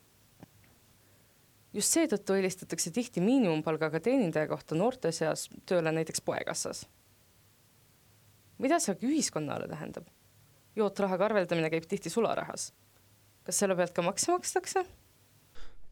just 1.72 1.94
seetõttu 1.94 2.34
eelistatakse 2.34 2.90
tihti 2.90 3.20
miinimumpalgaga 3.20 4.00
teenindaja 4.00 4.48
kohta 4.48 4.74
noorte 4.74 5.12
seas 5.12 5.48
tööle 5.66 5.92
näiteks 5.92 6.20
poekassas. 6.20 6.86
mida 8.58 8.78
see 8.78 8.92
aga 8.92 9.06
ühiskonnale 9.06 9.68
tähendab? 9.68 10.06
jootrahaga 10.76 11.24
arveldamine 11.24 11.70
käib 11.70 11.86
tihti 11.86 12.10
sularahas. 12.10 12.72
kas 13.44 13.58
selle 13.58 13.76
pealt 13.76 13.92
ka 13.92 14.02
makse 14.02 14.32
makstakse? 14.32 14.84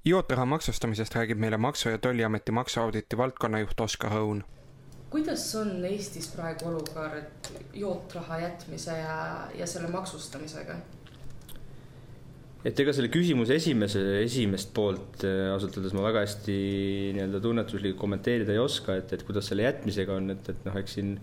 Jootraha 0.06 0.44
maksustamisest 0.46 1.14
räägib 1.14 1.38
meile 1.42 1.56
Maksu- 1.56 1.90
ja 1.90 1.98
Tolliameti 1.98 2.52
maksuauditi 2.52 3.16
valdkonnajuht 3.16 3.80
Oskar 3.80 4.12
Õun. 4.12 4.44
kuidas 5.10 5.54
on 5.54 5.84
Eestis 5.84 6.28
praegu 6.28 6.68
olukord 6.68 7.50
jootraha 7.75 8.38
jätmise 8.40 8.98
ja, 8.98 9.48
ja 9.54 9.66
selle 9.66 9.88
maksustamisega? 9.88 10.76
et 12.64 12.80
ega 12.80 12.92
selle 12.92 13.08
küsimuse 13.08 13.58
esimese, 13.58 14.04
esimest 14.22 14.72
poolt 14.75 15.25
äh, 15.25 15.50
ausalt 15.52 15.76
öeldes 15.78 15.94
ma 15.94 16.06
väga 16.06 16.22
hästi 16.26 16.56
nii-öelda 17.16 17.40
tunnetuslikult 17.42 18.00
kommenteerida 18.00 18.54
ei 18.54 18.62
oska, 18.62 18.96
et, 19.02 19.12
et 19.12 19.26
kuidas 19.26 19.50
selle 19.50 19.66
jätmisega 19.66 20.18
on, 20.18 20.30
et, 20.34 20.50
et 20.54 20.64
noh, 20.66 20.78
eks 20.82 20.98
siin 20.98 21.16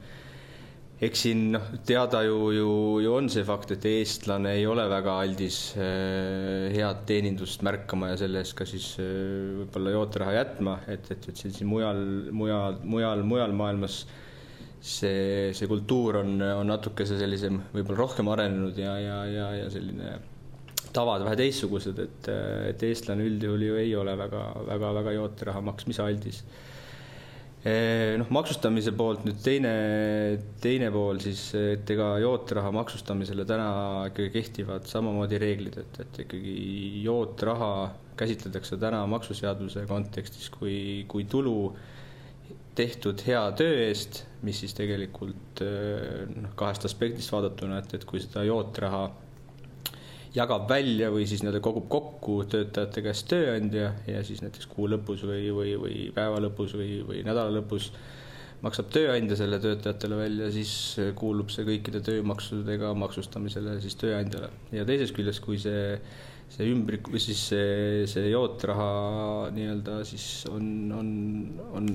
eks 1.02 1.24
siin 1.26 1.46
noh, 1.56 1.70
teada 1.88 2.22
ju, 2.24 2.38
ju, 2.56 2.74
ju 3.04 3.14
on 3.18 3.30
see 3.32 3.44
fakt, 3.48 3.74
et 3.76 3.86
eestlane 3.90 4.54
ei 4.60 4.66
ole 4.70 4.86
väga 4.92 5.16
aldis 5.24 5.60
äh, 5.76 6.70
head 6.74 7.06
teenindust 7.10 7.64
märkama 7.66 8.12
ja 8.14 8.20
selle 8.22 8.44
eest 8.44 8.56
ka 8.60 8.68
siis 8.70 8.94
äh, 9.02 9.08
võib-olla 9.62 9.96
jootraha 9.98 10.36
jätma, 10.38 10.78
et, 10.88 11.10
et, 11.16 11.30
et 11.32 11.40
siin, 11.40 11.56
siin 11.56 11.70
mujal, 11.70 12.04
mujal, 12.32 12.78
mujal, 12.84 13.24
mujal 13.28 13.56
maailmas 13.58 14.04
see, 14.84 15.52
see 15.56 15.72
kultuur 15.72 16.22
on, 16.22 16.36
on 16.44 16.70
natukese 16.72 17.18
sellisem, 17.20 17.62
võib-olla 17.74 18.04
rohkem 18.04 18.30
arenenud 18.32 18.78
ja, 18.80 18.98
ja, 19.00 19.18
ja, 19.32 19.50
ja 19.64 19.72
selline 19.74 20.20
tavad 20.94 21.24
vähe 21.26 21.40
teistsugused, 21.40 21.98
et, 22.04 22.28
et 22.70 22.84
eestlane 22.86 23.26
üldjuhul 23.26 23.66
ju 23.66 23.80
ei 23.82 23.96
ole 23.98 24.14
väga, 24.20 24.44
väga, 24.68 24.92
väga 25.00 25.16
jootraha 25.16 25.64
maksmise 25.66 26.04
aldis. 26.06 26.44
Eh, 26.44 26.70
noh, 27.64 28.28
maksustamise 28.36 28.92
poolt 28.98 29.24
nüüd 29.24 29.40
teine, 29.44 29.74
teine 30.64 30.90
pool 30.92 31.22
siis, 31.24 31.46
et 31.56 31.90
ega 31.96 32.10
jootraha 32.20 32.74
maksustamisele 32.76 33.46
täna 33.48 33.68
ikkagi 34.10 34.34
kehtivad 34.34 34.88
samamoodi 34.90 35.40
reeglid, 35.40 35.80
et, 35.80 36.00
et 36.04 36.22
ikkagi 36.26 36.56
jootraha 37.06 37.74
käsitletakse 38.20 38.78
täna 38.82 39.02
maksuseaduse 39.10 39.86
kontekstis 39.90 40.52
kui, 40.54 40.76
kui 41.08 41.24
tulu 41.30 41.74
tehtud 42.76 43.22
hea 43.28 43.42
töö 43.58 43.74
eest, 43.88 44.24
mis 44.46 44.60
siis 44.64 44.74
tegelikult 44.78 45.62
eh, 45.64 46.24
noh, 46.34 46.54
kahest 46.60 46.88
aspektist 46.90 47.32
vaadatuna, 47.34 47.80
et, 47.80 47.96
et 47.96 48.06
kui 48.10 48.22
seda 48.22 48.44
jootraha 48.48 49.06
jagab 50.34 50.66
välja 50.70 51.12
või 51.14 51.28
siis 51.30 51.44
nii-öelda 51.44 51.62
kogub 51.64 51.86
kokku 51.92 52.40
töötajate 52.50 53.04
käest 53.06 53.28
tööandja 53.30 53.92
ja 54.10 54.24
siis 54.26 54.42
näiteks 54.42 54.68
kuu 54.72 54.88
lõpus 54.90 55.26
või, 55.30 55.46
või, 55.54 55.76
või 55.80 55.98
päeva 56.16 56.42
lõpus 56.42 56.74
või, 56.78 56.98
või 57.06 57.22
nädala 57.28 57.54
lõpus 57.60 57.92
maksab 58.64 58.90
tööandja 58.96 59.38
selle 59.38 59.60
töötajatele 59.62 60.18
välja, 60.18 60.50
siis 60.56 60.74
kuulub 61.20 61.52
see 61.54 61.66
kõikide 61.68 62.02
töömaksudega 62.06 62.94
maksustamisele 62.98 63.76
siis 63.84 63.98
tööandjale. 64.00 64.50
ja 64.72 64.86
teisest 64.88 65.14
küljest, 65.18 65.44
kui 65.44 65.60
see, 65.62 65.98
see 66.54 66.70
ümbrik 66.72 67.12
või 67.12 67.22
siis 67.22 67.44
see, 67.52 68.06
see 68.10 68.32
jootraha 68.32 69.52
nii-öelda 69.54 70.00
siis 70.08 70.48
on, 70.50 70.66
on, 70.96 71.12
on 71.76 71.92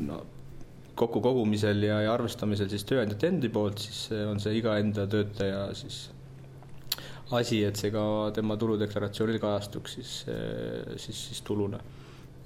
kokkukogumisel 0.98 1.82
ja, 1.88 2.02
ja 2.04 2.14
arvestamisel 2.14 2.70
siis 2.70 2.86
tööandjate 2.86 3.32
endi 3.32 3.50
poolt, 3.54 3.82
siis 3.82 4.12
on 4.28 4.38
see 4.42 4.58
iga 4.60 4.76
enda 4.82 5.08
töötaja 5.10 5.66
siis 5.78 6.08
asi, 7.36 7.62
et 7.64 7.76
see 7.76 7.90
ka 7.92 8.02
tema 8.36 8.56
tuludeklaratsioonil 8.56 9.40
kajastuks 9.42 9.98
siis, 9.98 10.12
siis, 10.96 11.24
siis 11.28 11.42
tuluna 11.44 11.80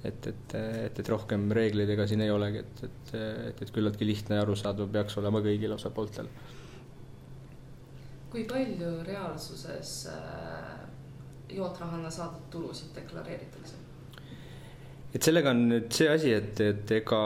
et, 0.03 0.27
et, 0.27 0.55
et, 0.55 0.99
et 0.99 1.09
rohkem 1.09 1.47
reegleid 1.55 1.89
ega 1.95 2.05
siin 2.09 2.23
ei 2.25 2.31
olegi, 2.33 2.63
et, 2.63 2.83
et, 2.87 3.13
et, 3.19 3.61
et 3.63 3.71
küllaltki 3.71 4.07
lihtne 4.07 4.39
ja 4.39 4.43
arusaadav 4.43 4.91
peaks 4.91 5.17
olema 5.21 5.41
kõigil 5.45 5.75
osapooltel. 5.77 6.29
kui 8.33 8.43
palju 8.49 8.91
reaalsuses 9.05 9.93
äh, 10.11 10.69
jootrahana 11.53 12.09
saadud 12.11 12.47
tulusid 12.51 12.95
deklareeritakse? 12.97 13.79
Et 15.13 15.21
sellega 15.21 15.53
on 15.53 15.65
nüüd 15.69 15.89
see 15.93 16.09
asi, 16.09 16.33
et, 16.33 16.59
et 16.65 16.93
ega 16.97 17.23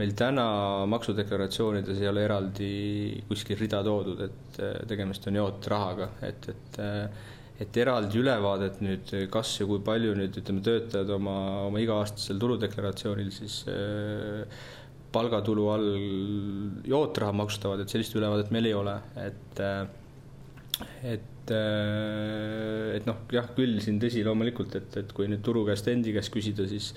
meil 0.00 0.12
täna 0.18 0.46
maksudeklaratsioonides 0.92 2.02
ei 2.02 2.10
ole 2.10 2.26
eraldi 2.26 2.72
kuskil 3.28 3.60
rida 3.60 3.80
toodud, 3.86 4.20
et 4.26 4.60
tegemist 4.90 5.28
on 5.30 5.40
jootrahaga, 5.40 6.10
et, 6.28 6.50
et 6.52 6.82
et 7.62 7.76
eraldi 7.78 8.18
ülevaadet 8.18 8.80
nüüd, 8.82 9.10
kas 9.30 9.52
ja 9.60 9.66
kui 9.68 9.82
palju 9.84 10.14
nüüd 10.18 10.36
ütleme, 10.40 10.62
töötajad 10.66 11.10
oma, 11.14 11.34
oma 11.68 11.82
iga-aastasel 11.82 12.40
tuludeklaratsioonil 12.42 13.28
siis 13.34 13.60
äh, 13.70 14.62
palgatulu 15.12 15.66
all 15.74 15.90
jootraha 16.88 17.34
maksustavad, 17.36 17.84
et 17.84 17.92
sellist 17.92 18.16
ülevaadet 18.16 18.52
meil 18.54 18.70
ei 18.70 18.74
ole, 18.76 18.96
et 19.20 19.62
äh, 19.62 19.84
et 21.02 21.20
äh, 21.20 21.31
et 21.50 23.06
noh, 23.08 23.24
jah, 23.34 23.48
küll 23.56 23.80
siin 23.82 23.98
tõsi 24.02 24.22
loomulikult, 24.22 24.76
et, 24.78 24.96
et 25.02 25.12
kui 25.16 25.26
nüüd 25.26 25.42
turu 25.42 25.64
käest 25.66 25.88
endi 25.90 26.14
käest 26.14 26.32
küsida, 26.34 26.68
siis 26.70 26.92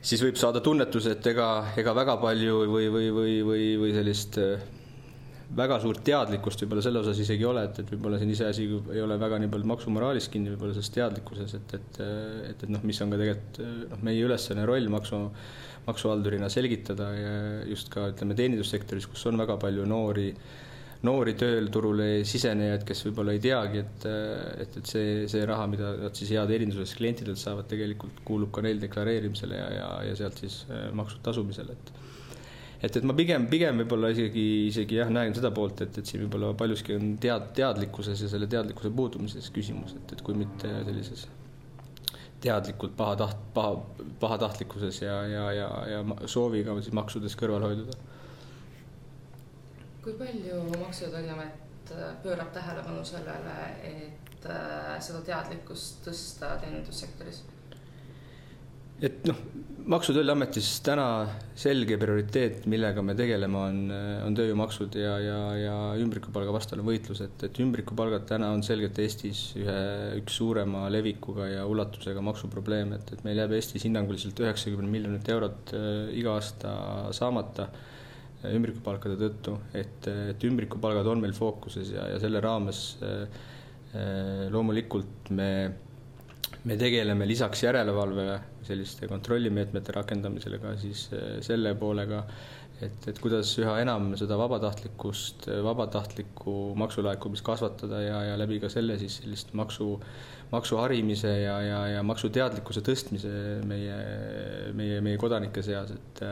siis 0.00 0.22
võib 0.24 0.38
saada 0.40 0.62
tunnetuse, 0.64 1.16
et 1.16 1.26
ega, 1.32 1.48
ega 1.80 1.94
väga 1.96 2.16
palju 2.22 2.62
või, 2.70 2.86
või, 2.92 3.08
või, 3.16 3.34
või, 3.44 3.64
või 3.82 3.90
sellist 3.96 4.38
äh, 4.40 4.62
väga 5.56 5.80
suurt 5.82 6.02
teadlikkust 6.06 6.62
võib-olla 6.62 6.84
selle 6.84 7.02
osas 7.02 7.18
isegi 7.22 7.44
ei 7.44 7.48
ole, 7.50 7.64
et, 7.66 7.80
et 7.82 7.90
võib-olla 7.94 8.20
siin 8.20 8.30
iseasi 8.32 8.66
ei 8.94 9.02
ole 9.02 9.18
väga 9.20 9.40
nii 9.42 9.50
palju 9.52 9.70
maksumoraalis 9.72 10.28
kinni, 10.32 10.52
võib-olla 10.54 10.76
selles 10.76 10.92
teadlikkuses, 10.94 11.56
et, 11.58 11.74
et, 11.78 12.00
et, 12.04 12.64
et 12.64 12.70
noh, 12.70 12.84
mis 12.86 13.00
on 13.02 13.12
ka 13.12 13.18
tegelikult 13.20 13.60
noh, 13.90 14.04
meie 14.06 14.24
ülesanne 14.26 14.66
roll 14.68 14.88
maksu, 14.92 15.20
maksuhaldurina 15.88 16.50
selgitada 16.52 17.10
ja 17.16 17.34
just 17.68 17.90
ka 17.92 18.10
ütleme, 18.12 18.36
teenindussektoris, 18.38 19.08
kus 19.10 19.26
on 19.30 19.40
väga 19.42 19.58
palju 19.60 19.86
noori, 19.90 20.30
noori 21.06 21.32
tööturule 21.40 22.08
sisenejaid, 22.28 22.84
kes 22.88 23.06
võib-olla 23.06 23.32
ei 23.36 23.40
teagi, 23.40 23.80
et, 23.84 24.04
et, 24.64 24.76
et 24.82 24.90
see, 24.90 25.24
see 25.32 25.46
raha, 25.48 25.64
mida 25.70 25.94
nad 26.02 26.18
siis 26.18 26.34
hea 26.34 26.42
teeninduses 26.50 26.92
klientidelt 26.98 27.40
saavad, 27.40 27.68
tegelikult 27.70 28.20
kuulub 28.26 28.52
ka 28.52 28.64
neil 28.66 28.82
deklareerimisele 28.82 29.56
ja, 29.56 29.70
ja, 29.78 29.88
ja 30.10 30.18
sealt 30.18 30.42
siis 30.44 30.62
maksud 30.96 31.24
tasumisele, 31.24 31.78
et 31.78 31.98
et, 32.80 32.96
et 32.96 33.04
ma 33.04 33.14
pigem, 33.16 33.44
pigem 33.52 33.82
võib-olla 33.82 34.08
isegi, 34.14 34.44
isegi 34.70 34.96
jah, 35.00 35.10
näen 35.12 35.34
seda 35.36 35.50
poolt, 35.56 35.82
et, 35.84 35.98
et 36.00 36.08
siin 36.08 36.24
võib-olla 36.24 36.54
paljuski 36.56 36.96
on 36.96 37.12
tead, 37.20 37.50
teadlikkuses 37.58 38.24
ja 38.24 38.30
selle 38.32 38.48
teadlikkuse 38.50 38.92
puudumises 38.96 39.50
küsimus, 39.52 39.96
et, 39.98 40.16
et 40.16 40.24
kui 40.24 40.36
mitte 40.38 40.70
sellises 40.86 41.26
teadlikult 42.40 42.94
pahataht-, 42.96 43.42
paha, 43.54 43.74
pahatahtlikkuses 44.20 45.02
ja, 45.02 45.18
ja, 45.28 45.44
ja, 45.52 45.68
ja 45.90 46.28
sooviga 46.30 46.76
siis 46.80 46.96
maksudest 46.96 47.36
kõrval 47.40 47.68
hoiduda. 47.68 47.98
Kui 50.04 50.16
palju 50.18 50.62
Maksu- 50.80 51.06
ja 51.06 51.12
Tolliamet 51.12 51.92
äh, 51.92 52.12
pöörab 52.22 52.52
tähelepanu 52.54 53.04
sellele, 53.04 53.56
et 53.84 54.46
äh, 54.48 54.98
seda 55.02 55.24
teadlikkust 55.26 56.04
tõsta 56.06 56.56
teenindussektoris? 56.62 57.42
et 59.00 59.24
noh, 59.24 59.36
Maksu- 59.90 60.12
ja 60.12 60.20
Tolliametis 60.20 60.68
täna 60.84 61.04
selge 61.56 61.96
prioriteet, 62.00 62.66
millega 62.68 63.02
me 63.02 63.14
tegeleme, 63.16 63.60
on, 63.60 63.78
on 64.26 64.36
tööjõumaksud 64.36 64.96
ja, 65.00 65.14
ja, 65.24 65.38
ja 65.56 65.76
ümbrikupalga 66.00 66.52
vastane 66.52 66.84
võitlus, 66.84 67.22
et, 67.24 67.46
et 67.48 67.60
ümbrikupalgad 67.64 68.26
täna 68.28 68.50
on 68.54 68.64
selgelt 68.64 69.00
Eestis 69.00 69.46
ühe, 69.60 69.78
üks 70.20 70.36
suurema 70.40 70.84
levikuga 70.92 71.48
ja 71.48 71.64
ulatusega 71.68 72.24
maksuprobleem, 72.24 72.92
et, 72.98 73.14
et 73.16 73.24
meil 73.24 73.40
jääb 73.40 73.56
Eestis 73.56 73.88
hinnanguliselt 73.88 74.44
üheksakümmend 74.44 74.92
miljonit 74.92 75.32
eurot 75.32 75.72
äh, 75.76 76.12
iga 76.20 76.36
aasta 76.36 76.74
saamata. 77.16 77.68
äh, 77.68 77.86
ümbrikupalkade 78.48 79.18
tõttu, 79.20 79.58
et, 79.76 80.08
et 80.32 80.48
ümbrikupalgad 80.48 81.06
on 81.12 81.20
meil 81.20 81.34
fookuses 81.36 81.92
ja, 81.92 82.06
ja 82.14 82.20
selle 82.22 82.40
raames 82.44 82.82
äh, 83.04 83.46
loomulikult 84.54 85.32
me 85.36 85.50
me 86.64 86.76
tegeleme 86.76 87.26
lisaks 87.28 87.62
järelevalvele, 87.64 88.38
selliste 88.66 89.08
kontrollimeetmete 89.08 89.94
rakendamisele 89.96 90.58
ka 90.62 90.74
siis 90.80 91.06
eh, 91.16 91.38
selle 91.44 91.72
poolega, 91.78 92.24
et, 92.80 93.06
et 93.08 93.20
kuidas 93.22 93.52
üha 93.60 93.78
enam 93.82 94.10
seda 94.20 94.36
vabatahtlikkust, 94.40 95.48
vabatahtlikku 95.64 96.56
maksulaekumist 96.80 97.44
kasvatada 97.46 98.02
ja, 98.04 98.18
ja 98.30 98.36
läbi 98.40 98.60
ka 98.62 98.70
selle 98.72 98.98
siis 99.00 99.20
sellist 99.22 99.54
maksu, 99.56 99.94
maksuharimise 100.52 101.32
ja, 101.44 101.56
ja, 101.64 101.80
ja 101.96 102.04
maksuteadlikkuse 102.06 102.84
tõstmise 102.84 103.32
meie, 103.68 103.96
meie, 104.76 105.00
meie 105.04 105.20
kodanike 105.20 105.64
seas, 105.64 105.92
et 105.96 106.24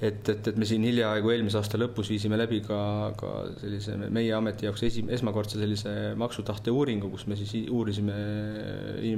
et, 0.00 0.28
et, 0.28 0.48
et 0.50 0.56
me 0.58 0.66
siin 0.68 0.84
hiljaaegu 0.86 1.30
eelmise 1.34 1.58
aasta 1.60 1.78
lõpus 1.78 2.10
viisime 2.10 2.38
läbi 2.40 2.60
ka, 2.64 2.78
ka 3.18 3.30
sellise 3.60 3.96
meie 4.02 4.32
ameti 4.36 4.66
jaoks 4.68 4.82
esi, 4.88 5.04
esmakordse 5.16 5.60
sellise 5.60 6.14
maksutahte 6.20 6.74
uuringu, 6.74 7.10
kus 7.12 7.28
me 7.30 7.38
siis 7.38 7.54
uurisime 7.70 8.16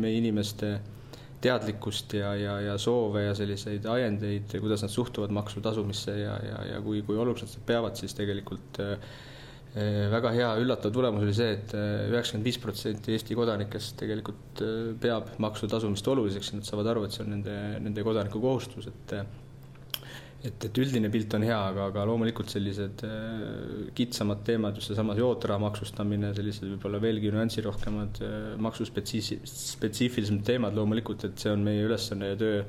meie 0.02 0.18
inimeste 0.20 0.76
teadlikkust 1.44 2.16
ja, 2.16 2.32
ja, 2.38 2.58
ja 2.64 2.74
soove 2.80 3.26
ja 3.26 3.36
selliseid 3.36 3.86
ajendeid, 3.92 4.52
kuidas 4.60 4.84
nad 4.84 4.92
suhtuvad 4.92 5.32
maksu 5.36 5.62
tasumisse 5.64 6.16
ja, 6.18 6.36
ja, 6.42 6.60
ja 6.72 6.82
kui, 6.84 7.02
kui 7.06 7.18
oluliseks 7.20 7.58
nad 7.58 7.66
peavad, 7.68 7.96
siis 8.00 8.16
tegelikult 8.16 8.80
äh, 8.82 8.94
väga 10.12 10.32
hea 10.32 10.52
üllatav 10.62 10.92
tulemus 10.94 11.26
oli 11.26 11.34
see 11.36 11.50
et, 11.52 11.72
et 11.76 12.12
üheksakümmend 12.14 12.48
viis 12.48 12.58
protsenti 12.62 13.12
Eesti 13.12 13.36
kodanikest 13.36 13.98
tegelikult 14.00 14.62
peab 15.02 15.34
maksu 15.44 15.68
tasumist 15.68 16.08
oluliseks 16.08 16.52
ja 16.52 16.60
nad 16.60 16.68
saavad 16.68 16.94
aru, 16.94 17.04
et 17.04 17.16
see 17.16 17.26
on 17.26 17.34
nende, 17.34 17.56
nende 17.84 18.06
kodaniku 18.06 18.40
kohustus, 18.40 18.88
et 18.88 19.16
et, 20.44 20.64
et 20.68 20.80
üldine 20.82 21.10
pilt 21.12 21.32
on 21.38 21.44
hea, 21.46 21.58
aga, 21.70 21.86
aga 21.90 22.04
loomulikult 22.08 22.52
sellised 22.52 23.04
äh, 23.06 23.86
kitsamad 23.96 24.42
teemad, 24.46 24.76
just 24.80 24.92
seesama 24.92 25.16
jootraha 25.18 25.60
maksustamine, 25.62 26.32
sellised 26.36 26.66
võib-olla 26.74 27.00
veelgi 27.02 27.32
nüansirohkemad 27.34 28.20
äh, 28.26 28.34
maksuspetsiifi-, 28.66 29.40
spetsiifilisemad 29.46 30.44
teemad 30.46 30.76
loomulikult, 30.76 31.28
et 31.28 31.40
see 31.46 31.54
on 31.54 31.64
meie 31.66 31.86
ülesanne 31.86 32.34
ja 32.34 32.40
töö 32.40 32.60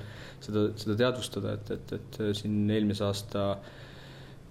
seda, 0.44 0.70
seda 0.80 0.98
teadvustada, 1.04 1.58
et, 1.60 1.76
et, 1.78 2.00
et 2.00 2.24
siin 2.40 2.64
eelmise 2.72 3.06
aasta 3.08 3.50
äh, 3.58 3.76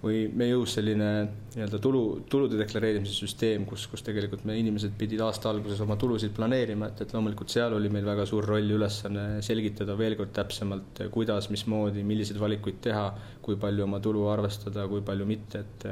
või 0.07 0.23
meie 0.33 0.53
jõus 0.53 0.77
selline 0.77 1.09
nii-öelda 1.53 1.79
tulu, 1.83 2.03
tulude 2.31 2.59
deklareerimise 2.59 3.13
süsteem, 3.15 3.65
kus, 3.69 3.85
kus 3.91 4.05
tegelikult 4.07 4.45
me 4.47 4.55
inimesed 4.59 4.95
pidid 4.99 5.21
aasta 5.25 5.51
alguses 5.51 5.81
oma 5.83 5.97
tulusid 5.99 6.33
planeerima, 6.37 6.91
et, 6.91 7.03
et 7.03 7.13
loomulikult 7.15 7.53
seal 7.53 7.75
oli 7.77 7.91
meil 7.93 8.07
väga 8.07 8.25
suur 8.29 8.47
roll 8.47 8.71
ja 8.71 8.79
ülesanne 8.79 9.27
selgitada 9.45 9.97
veel 9.99 10.17
kord 10.19 10.33
täpsemalt, 10.37 11.03
kuidas, 11.13 11.51
mismoodi, 11.53 12.05
milliseid 12.07 12.39
valikuid 12.41 12.81
teha, 12.87 13.05
kui 13.43 13.59
palju 13.61 13.85
oma 13.85 14.01
tulu 14.03 14.25
arvestada, 14.31 14.87
kui 14.91 15.03
palju 15.05 15.27
mitte, 15.29 15.65
et 15.65 15.87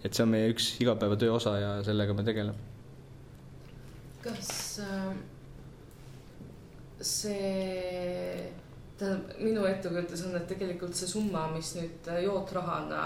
et 0.00 0.16
see 0.16 0.24
on 0.24 0.30
meie 0.32 0.48
üks 0.48 0.70
igapäevatöö 0.80 1.34
osa 1.36 1.58
ja 1.60 1.72
sellega 1.84 2.14
me 2.16 2.24
tegeleme. 2.24 2.56
kas 4.24 4.80
äh, 4.84 5.12
see 7.00 8.52
tähendab, 9.00 9.38
minu 9.40 9.64
ettekujutus 9.68 10.24
on, 10.28 10.36
et 10.38 10.48
tegelikult 10.50 10.96
see 10.96 11.08
summa, 11.10 11.46
mis 11.54 11.72
nüüd 11.78 12.10
äh, 12.12 12.22
jootrahana 12.26 13.04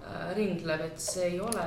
äh, 0.00 0.32
ringleb, 0.38 0.86
et 0.88 1.02
see 1.02 1.30
ei 1.32 1.38
ole 1.42 1.66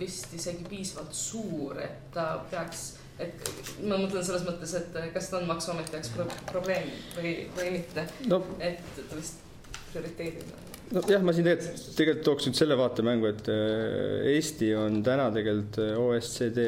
vist 0.00 0.34
isegi 0.36 0.66
piisavalt 0.68 1.16
suur, 1.16 1.80
et 1.82 2.06
ta 2.14 2.28
peaks, 2.50 2.86
et 3.22 3.50
ma 3.86 3.98
mõtlen 3.98 4.24
selles 4.26 4.46
mõttes, 4.46 4.76
et 4.78 5.00
kas 5.14 5.32
ta 5.32 5.40
on 5.40 5.48
Maksuameti 5.50 5.96
jaoks 5.96 6.12
pro 6.14 6.28
probleem 6.52 6.92
või, 7.16 7.34
või 7.56 7.74
mitte. 7.80 8.06
No.. 8.30 8.42
et 8.60 8.84
ta 9.00 9.10
vist 9.16 9.42
prioriteedina 9.90 10.64
nojah, 10.86 11.22
ma 11.26 11.32
siin 11.34 11.48
tegelikult, 11.48 11.86
tegelikult 11.96 12.26
tooks 12.28 12.46
nüüd 12.46 12.58
selle 12.60 12.76
vaatemängu, 12.78 13.32
et 13.32 13.48
äh, 13.50 14.28
Eesti 14.36 14.70
on 14.78 15.00
täna 15.06 15.32
tegelikult 15.34 15.80
OSCD 15.98 16.60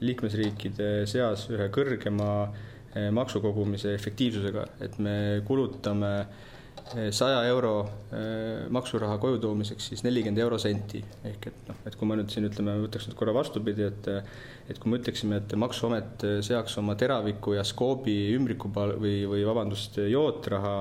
liikmesriikide 0.00 0.88
seas 1.10 1.44
ühe 1.52 1.68
kõrgema 1.74 2.30
äh, 2.46 2.64
maksukogumise 3.14 3.94
efektiivsusega, 3.96 4.66
et 4.86 4.98
me 5.02 5.16
kulutame 5.46 6.12
eh, 6.20 7.10
saja 7.14 7.42
euro 7.48 7.72
eh, 8.14 8.66
maksuraha 8.72 9.18
koju 9.22 9.40
toomiseks 9.42 9.90
siis 9.92 10.04
nelikümmend 10.06 10.42
eurosenti. 10.44 11.02
Ehk 11.30 11.50
et 11.50 11.64
noh, 11.70 11.80
et 11.88 11.96
kui 11.98 12.08
ma 12.08 12.18
nüüd 12.18 12.32
siin 12.32 12.48
ütleme, 12.48 12.76
võtaks 12.86 13.08
nüüd 13.08 13.18
korra 13.18 13.34
vastupidi, 13.36 13.88
et 13.90 14.12
et 14.66 14.78
kui 14.82 14.90
me 14.90 14.98
ütleksime, 14.98 15.42
et 15.42 15.52
Maksuamet 15.54 16.24
seaks 16.42 16.78
oma 16.80 16.96
teraviku 16.98 17.54
ja 17.54 17.62
skoobi 17.64 18.16
ümbrikupal- 18.34 18.96
või, 18.98 19.20
või 19.30 19.44
vabandust, 19.46 20.00
jootraha 20.10 20.78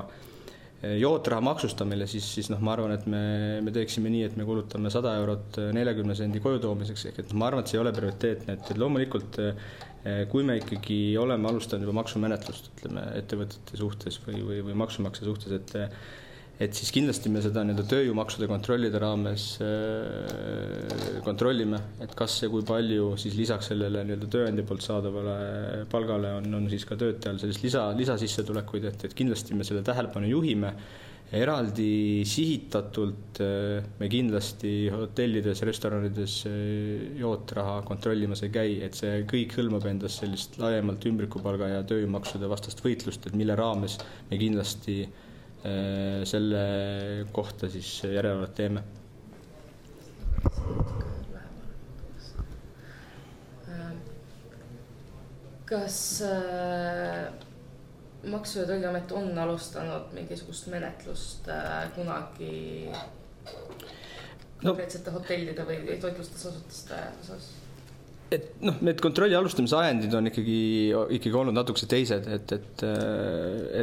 jootraha 0.99 1.41
maksustamine, 1.41 2.05
siis, 2.09 2.25
siis 2.35 2.49
noh, 2.51 2.59
ma 2.61 2.73
arvan, 2.75 2.91
et 2.93 3.05
me, 3.09 3.21
me 3.65 3.71
teeksime 3.73 4.11
nii, 4.11 4.25
et 4.27 4.35
me 4.37 4.45
kulutame 4.45 4.91
sada 4.93 5.15
eurot 5.21 5.57
neljakümne 5.73 6.13
sendi 6.17 6.41
koju 6.43 6.59
toomiseks, 6.61 7.07
ehk 7.09 7.21
et 7.23 7.33
ma 7.33 7.47
arvan, 7.49 7.63
et 7.63 7.71
see 7.71 7.79
ei 7.79 7.81
ole 7.81 7.93
prioriteetne, 7.95 8.57
et, 8.57 8.71
et 8.73 8.81
loomulikult 8.81 9.39
kui 10.29 10.45
me 10.45 10.59
ikkagi 10.59 10.99
oleme 11.17 11.49
alustanud 11.49 11.87
juba 11.87 12.01
maksumenetlust, 12.01 12.69
ütleme, 12.75 13.07
ettevõtete 13.21 13.79
suhtes 13.79 14.19
või, 14.27 14.43
või, 14.45 14.59
või 14.67 14.77
maksumaksja 14.85 15.25
suhtes, 15.25 15.55
et 15.57 15.75
et 16.55 16.71
siis 16.71 16.91
kindlasti 16.95 17.27
me 17.31 17.41
seda 17.43 17.65
nii-öelda 17.67 17.83
tööjõumaksude 17.91 18.47
kontrollide 18.47 18.99
raames 19.01 19.47
äh, 19.63 21.17
kontrollime, 21.25 21.81
et 22.03 22.13
kas 22.15 22.37
ja 22.45 22.49
kui 22.51 22.63
palju 22.67 23.09
siis 23.19 23.35
lisaks 23.35 23.73
sellele 23.73 24.05
nii-öelda 24.07 24.29
tööandja 24.31 24.63
poolt 24.67 24.85
saadavale 24.85 25.35
palgale 25.91 26.31
on, 26.37 26.47
on 26.61 26.69
siis 26.71 26.87
ka 26.87 26.95
töötajal 26.99 27.41
sellist 27.41 27.65
lisa, 27.65 27.89
lisasissetulekuid, 27.97 28.87
et, 28.91 29.03
et 29.09 29.17
kindlasti 29.17 29.57
me 29.57 29.67
selle 29.67 29.83
tähelepanu 29.85 30.31
juhime. 30.31 30.71
Eraldi 31.35 32.23
sihitatult 32.29 33.41
äh, 33.43 33.83
me 33.99 34.09
kindlasti 34.11 34.73
hotellides, 34.93 35.61
restoranides 35.67 36.39
äh, 36.49 37.19
jootraha 37.19 37.81
kontrollimas 37.87 38.45
ei 38.45 38.53
käi, 38.55 38.79
et 38.87 38.97
see 38.97 39.21
kõik 39.29 39.57
hõlmab 39.59 39.85
endas 39.91 40.21
sellist 40.21 40.59
laiemalt 40.61 41.05
ümbrikupalga 41.11 41.73
ja 41.77 41.85
tööjõumaksude 41.87 42.49
vastast 42.51 42.83
võitlust, 42.85 43.27
et 43.27 43.37
mille 43.37 43.57
raames 43.59 43.99
me 44.31 44.41
kindlasti 44.41 45.03
Äh, 45.65 46.21
selle 46.29 47.25
kohta 47.33 47.65
siis 47.73 48.03
järelevalvet 48.03 48.53
teeme. 48.53 48.83
kas 55.65 56.21
äh, 56.21 57.31
Maksu- 58.31 58.61
ja 58.61 58.65
Tolliamet 58.69 59.11
on 59.11 59.37
alustanud 59.37 60.13
mingisugust 60.15 60.67
menetlust 60.73 61.49
äh, 61.51 61.91
kunagi 61.95 62.89
konkreetsete 64.63 65.11
no. 65.11 65.19
hotellide 65.19 65.67
või 65.67 65.99
toitlustusasutuste 66.01 66.99
osas? 67.21 67.51
et 68.33 68.55
noh, 68.65 68.77
need 68.85 68.99
kontrolli 69.03 69.35
alustamise 69.37 69.77
ajendid 69.77 70.13
on 70.17 70.29
ikkagi, 70.31 70.57
ikkagi 71.17 71.37
olnud 71.37 71.55
natukese 71.55 71.87
teised, 71.89 72.25
et, 72.35 72.53
et, 72.57 72.83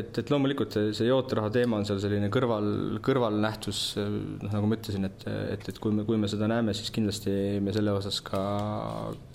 et, 0.01 0.19
et 0.19 0.33
loomulikult 0.33 0.77
see 0.97 1.07
jootraha 1.07 1.51
teema 1.55 1.79
on 1.79 1.87
seal 1.89 2.01
selline 2.03 2.31
kõrval, 2.33 2.67
kõrvalnähtus, 3.07 3.83
noh, 4.03 4.51
nagu 4.51 4.69
ma 4.69 4.79
ütlesin, 4.79 5.07
et, 5.09 5.27
et, 5.55 5.69
et 5.73 5.79
kui 5.83 5.95
me, 5.95 6.05
kui 6.09 6.19
me 6.21 6.31
seda 6.31 6.51
näeme, 6.51 6.75
siis 6.77 6.91
kindlasti 6.95 7.33
me 7.63 7.75
selle 7.77 7.95
osas 7.95 8.19
ka, 8.27 8.43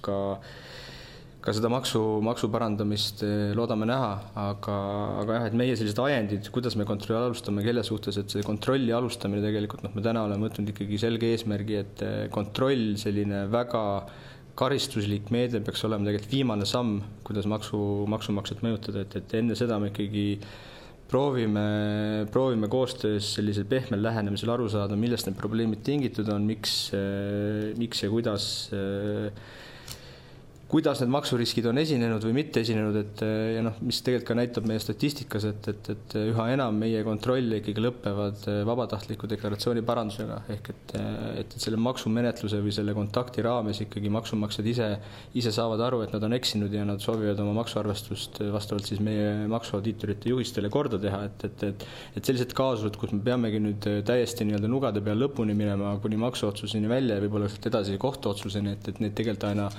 ka 0.06 0.20
ka 1.48 1.54
seda 1.56 1.70
maksu, 1.72 2.02
maksu 2.28 2.50
parandamist 2.52 3.22
loodame 3.56 3.88
näha, 3.88 4.10
aga, 4.42 4.78
aga 5.22 5.38
jah, 5.38 5.46
et 5.48 5.54
meie 5.56 5.78
sellised 5.80 6.00
ajendid, 6.04 6.50
kuidas 6.52 6.76
me 6.76 6.84
kontrolli 6.88 7.30
alustame, 7.30 7.64
kelle 7.64 7.86
suhtes, 7.88 8.18
et 8.20 8.34
see 8.34 8.44
kontrolli 8.44 8.92
alustamine 8.92 9.40
tegelikult 9.46 9.86
noh, 9.86 9.94
me 9.96 10.04
täna 10.04 10.26
oleme 10.28 10.50
võtnud 10.50 10.74
ikkagi 10.74 11.00
selge 11.00 11.30
eesmärgi, 11.32 11.78
et 11.86 12.04
kontroll 12.36 12.98
selline 13.00 13.46
väga 13.54 13.84
karistuslik 14.60 15.30
meede 15.32 15.62
peaks 15.64 15.86
olema 15.88 16.10
tegelikult 16.10 16.34
viimane 16.34 16.68
samm, 16.68 16.98
kuidas 17.24 17.48
maksu, 17.48 17.80
maksumaksjat 18.12 18.66
mõjutada, 18.66 19.06
et, 19.06 19.16
et 19.22 19.38
enne 19.40 19.56
seda 19.56 19.78
me 19.80 19.94
ikkagi 19.94 20.26
proovime, 21.08 21.64
proovime 22.34 22.68
koostöös 22.68 23.30
sellisel 23.38 23.70
pehmel 23.72 24.04
lähenemisel 24.04 24.52
aru 24.52 24.68
saada, 24.74 25.00
millest 25.00 25.30
need 25.30 25.40
probleemid 25.40 25.86
tingitud 25.88 26.28
on, 26.34 26.44
miks, 26.50 26.76
miks 27.80 28.04
ja 28.04 28.12
kuidas 28.12 28.50
äh, 28.76 29.32
kuidas 30.68 31.00
need 31.02 31.12
maksuriskid 31.14 31.68
on 31.70 31.80
esinenud 31.80 32.24
või 32.28 32.36
mitte 32.42 32.62
esinenud, 32.64 32.98
et 33.00 33.24
ja 33.56 33.62
noh, 33.64 33.78
mis 33.88 34.02
tegelikult 34.04 34.28
ka 34.28 34.36
näitab 34.36 34.66
meie 34.68 34.82
statistikas, 34.84 35.46
et, 35.48 35.70
et, 35.72 35.90
et 35.94 36.16
üha 36.20 36.48
enam 36.52 36.76
meie 36.76 37.04
kontrolle 37.08 37.62
ikkagi 37.62 37.84
lõpevad 37.86 38.44
vabatahtliku 38.68 39.30
deklaratsiooni 39.32 39.84
parandusega, 39.88 40.42
ehk 40.58 40.72
et, 40.74 40.96
et, 41.00 41.56
et 41.56 41.58
selle 41.64 41.80
maksumenetluse 41.80 42.60
või 42.64 42.74
selle 42.76 42.96
kontakti 42.98 43.46
raames 43.46 43.80
ikkagi 43.86 44.12
maksumaksjad 44.12 44.68
ise, 44.74 44.90
ise 45.40 45.54
saavad 45.56 45.86
aru, 45.88 46.02
et 46.04 46.16
nad 46.16 46.28
on 46.28 46.36
eksinud 46.36 46.74
ja 46.76 46.84
nad 46.88 47.04
soovivad 47.04 47.40
oma 47.46 47.56
maksuarvestust 47.62 48.42
vastavalt 48.52 48.90
siis 48.90 49.00
meie 49.04 49.48
maksuaudiitorite 49.52 50.34
juhistele 50.34 50.72
korda 50.74 51.00
teha, 51.00 51.24
et, 51.30 51.48
et, 51.48 51.68
et 51.72 51.88
et 52.18 52.26
sellised 52.26 52.54
kaasused, 52.58 52.98
kus 53.00 53.14
me 53.14 53.22
peamegi 53.24 53.62
nüüd 53.62 53.88
täiesti 54.08 54.46
nii-öelda 54.48 54.70
nugade 54.72 55.04
peal 55.06 55.20
lõpuni 55.22 55.56
minema 55.58 55.96
kuni 56.04 56.20
maksuotsuseni 56.22 56.90
välja 56.90 57.18
ja 57.18 57.24
võib-olla 57.24 57.50
sealt 57.52 57.70
edasi 57.70 57.98
kohtuotsuseni, 58.02 58.76
et, 58.78 58.92
et 58.92 59.02
need 59.04 59.16
tegelikult 59.18 59.50
aina 59.52 59.70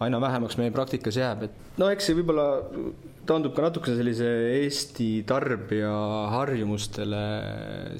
aina 0.00 0.20
vähemaks 0.22 0.56
meie 0.60 0.72
praktikas 0.74 1.18
jääb, 1.20 1.46
et 1.48 1.78
no 1.80 1.90
eks 1.92 2.08
see 2.08 2.16
võib-olla 2.18 2.46
taandub 3.28 3.52
ka 3.54 3.62
natuke 3.62 3.92
sellise 3.94 4.26
Eesti 4.56 5.08
tarbija 5.28 5.90
harjumustele 6.32 7.20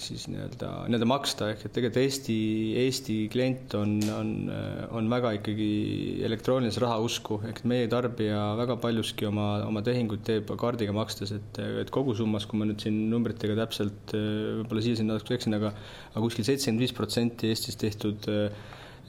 siis 0.03 0.25
nii-öelda, 0.33 0.71
nii-öelda 0.89 1.09
maksta, 1.11 1.51
ehk 1.53 1.67
et 1.69 1.75
tegelikult 1.77 2.01
Eesti, 2.01 2.39
Eesti 2.83 3.19
klient 3.31 3.77
on, 3.79 3.95
on, 4.17 4.33
on 4.97 5.13
väga 5.13 5.35
ikkagi 5.39 5.71
elektroonilise 6.27 6.83
raha 6.83 6.99
usku, 7.05 7.39
ehk 7.51 7.63
meie 7.71 7.87
tarbija 7.93 8.41
väga 8.59 8.79
paljuski 8.83 9.29
oma, 9.29 9.51
oma 9.69 9.85
tehinguid 9.87 10.25
teeb 10.27 10.51
kaardiga 10.61 10.97
makstes, 10.97 11.35
et, 11.37 11.63
et 11.85 11.95
kogusummas, 11.95 12.49
kui 12.49 12.59
ma 12.59 12.67
nüüd 12.71 12.83
siin 12.83 12.99
numbritega 13.13 13.59
täpselt 13.61 14.17
võib-olla 14.17 14.87
siia-sinna 14.89 15.21
eksin, 15.21 15.61
aga 15.61 15.75
aga 16.11 16.25
kuskil 16.25 16.49
seitsekümmend 16.49 16.89
viis 16.89 16.97
protsenti 16.97 17.53
Eestis 17.53 17.79
tehtud 17.79 18.31
Äh, 18.31 18.51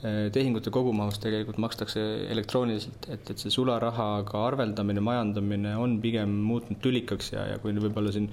tehingute 0.01 0.71
kogumahust 0.73 1.21
tegelikult 1.21 1.59
makstakse 1.61 2.01
elektrooniliselt, 2.33 3.05
et, 3.13 3.29
et 3.33 3.43
see 3.43 3.53
sularahaga 3.53 4.45
arveldamine, 4.47 5.03
majandamine 5.05 5.75
on 5.77 5.99
pigem 6.01 6.33
muutnud 6.47 6.81
tülikaks 6.81 7.33
ja, 7.35 7.45
ja 7.53 7.59
kui 7.61 7.75
võib-olla 7.77 8.13
siin 8.15 8.31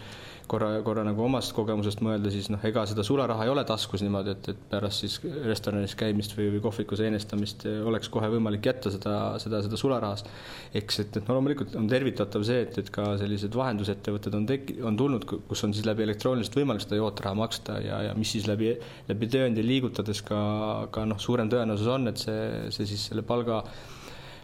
korra, 0.48 0.70
korra 0.86 1.04
nagu 1.06 1.22
omast 1.24 1.52
kogemusest 1.56 2.00
mõelda, 2.04 2.30
siis 2.32 2.48
noh, 2.52 2.62
ega 2.66 2.84
seda 2.88 3.04
sularaha 3.06 3.44
ei 3.46 3.52
ole 3.52 3.64
taskus 3.68 4.02
niimoodi, 4.04 4.34
et, 4.34 4.48
et 4.52 4.62
pärast 4.70 5.04
siis 5.04 5.18
restoranis 5.44 5.94
käimist 5.98 6.34
või, 6.38 6.48
või 6.54 6.62
kohvikus 6.64 7.02
eenestamist 7.04 7.66
oleks 7.68 8.10
kohe 8.12 8.30
võimalik 8.32 8.70
jätta 8.70 8.92
seda, 8.94 9.14
seda, 9.42 9.60
seda 9.66 9.80
sularahast. 9.80 10.30
eks, 10.80 11.00
et, 11.04 11.20
et 11.20 11.28
no 11.28 11.38
loomulikult 11.38 11.76
on 11.78 11.90
tervitatav 11.90 12.46
see, 12.48 12.62
et, 12.66 12.80
et 12.82 12.90
ka 12.94 13.10
sellised 13.20 13.58
vahendusettevõtted 13.58 14.38
on 14.38 14.48
tek-, 14.48 14.74
on 14.88 14.98
tulnud, 14.98 15.28
kus 15.50 15.64
on 15.68 15.76
siis 15.76 15.86
läbi 15.88 16.06
elektrooniliselt 16.06 16.60
võimalik 16.60 16.86
seda 16.86 17.00
jootraha 17.00 17.36
maksta 17.38 17.78
ja, 17.84 18.02
ja 18.08 18.16
mis 18.18 18.32
siis 18.36 18.48
läbi, 18.50 18.72
läbi 19.10 19.30
tööandja 19.32 19.66
liigutades 19.66 20.24
ka, 20.26 20.40
ka 20.94 21.04
noh, 21.08 21.20
suurem 21.22 21.52
tõenäosus 21.52 21.92
on, 21.92 22.10
et 22.12 22.24
see, 22.24 22.42
see 22.74 22.88
siis 22.88 23.08
selle 23.10 23.26
palga 23.26 23.62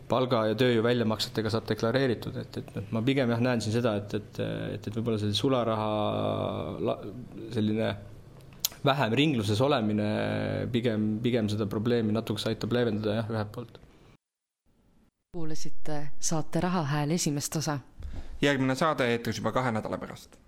palga 0.09 0.45
ja 0.51 0.57
tööjõu 0.59 0.83
väljamaksetega 0.85 1.53
saab 1.53 1.69
deklareeritud, 1.71 2.37
et, 2.43 2.59
et 2.61 2.73
noh, 2.77 2.89
ma 2.97 3.03
pigem 3.07 3.31
jah, 3.33 3.41
näen 3.45 3.63
siin 3.65 3.77
seda, 3.77 3.95
et, 4.01 4.17
et, 4.19 4.41
et, 4.77 4.89
et 4.89 4.99
võib-olla 4.99 5.21
see 5.23 5.37
sularaha 5.37 6.99
selline 7.55 7.95
vähem 8.85 9.17
ringluses 9.21 9.61
olemine 9.65 10.09
pigem, 10.73 11.09
pigem 11.25 11.49
seda 11.53 11.67
probleemi 11.71 12.13
natukese 12.13 12.53
aitab 12.53 12.77
leevendada 12.77 13.19
jah, 13.23 13.33
ühelt 13.33 13.53
poolt. 13.55 13.81
kuulasite 15.35 16.01
saate 16.21 16.61
Raha 16.63 16.85
Hääl 16.93 17.17
esimest 17.17 17.57
osa. 17.57 17.79
järgmine 18.43 18.77
saade 18.77 19.09
eetris 19.13 19.41
juba 19.41 19.53
kahe 19.57 19.73
nädala 19.73 19.99
pärast 19.99 20.44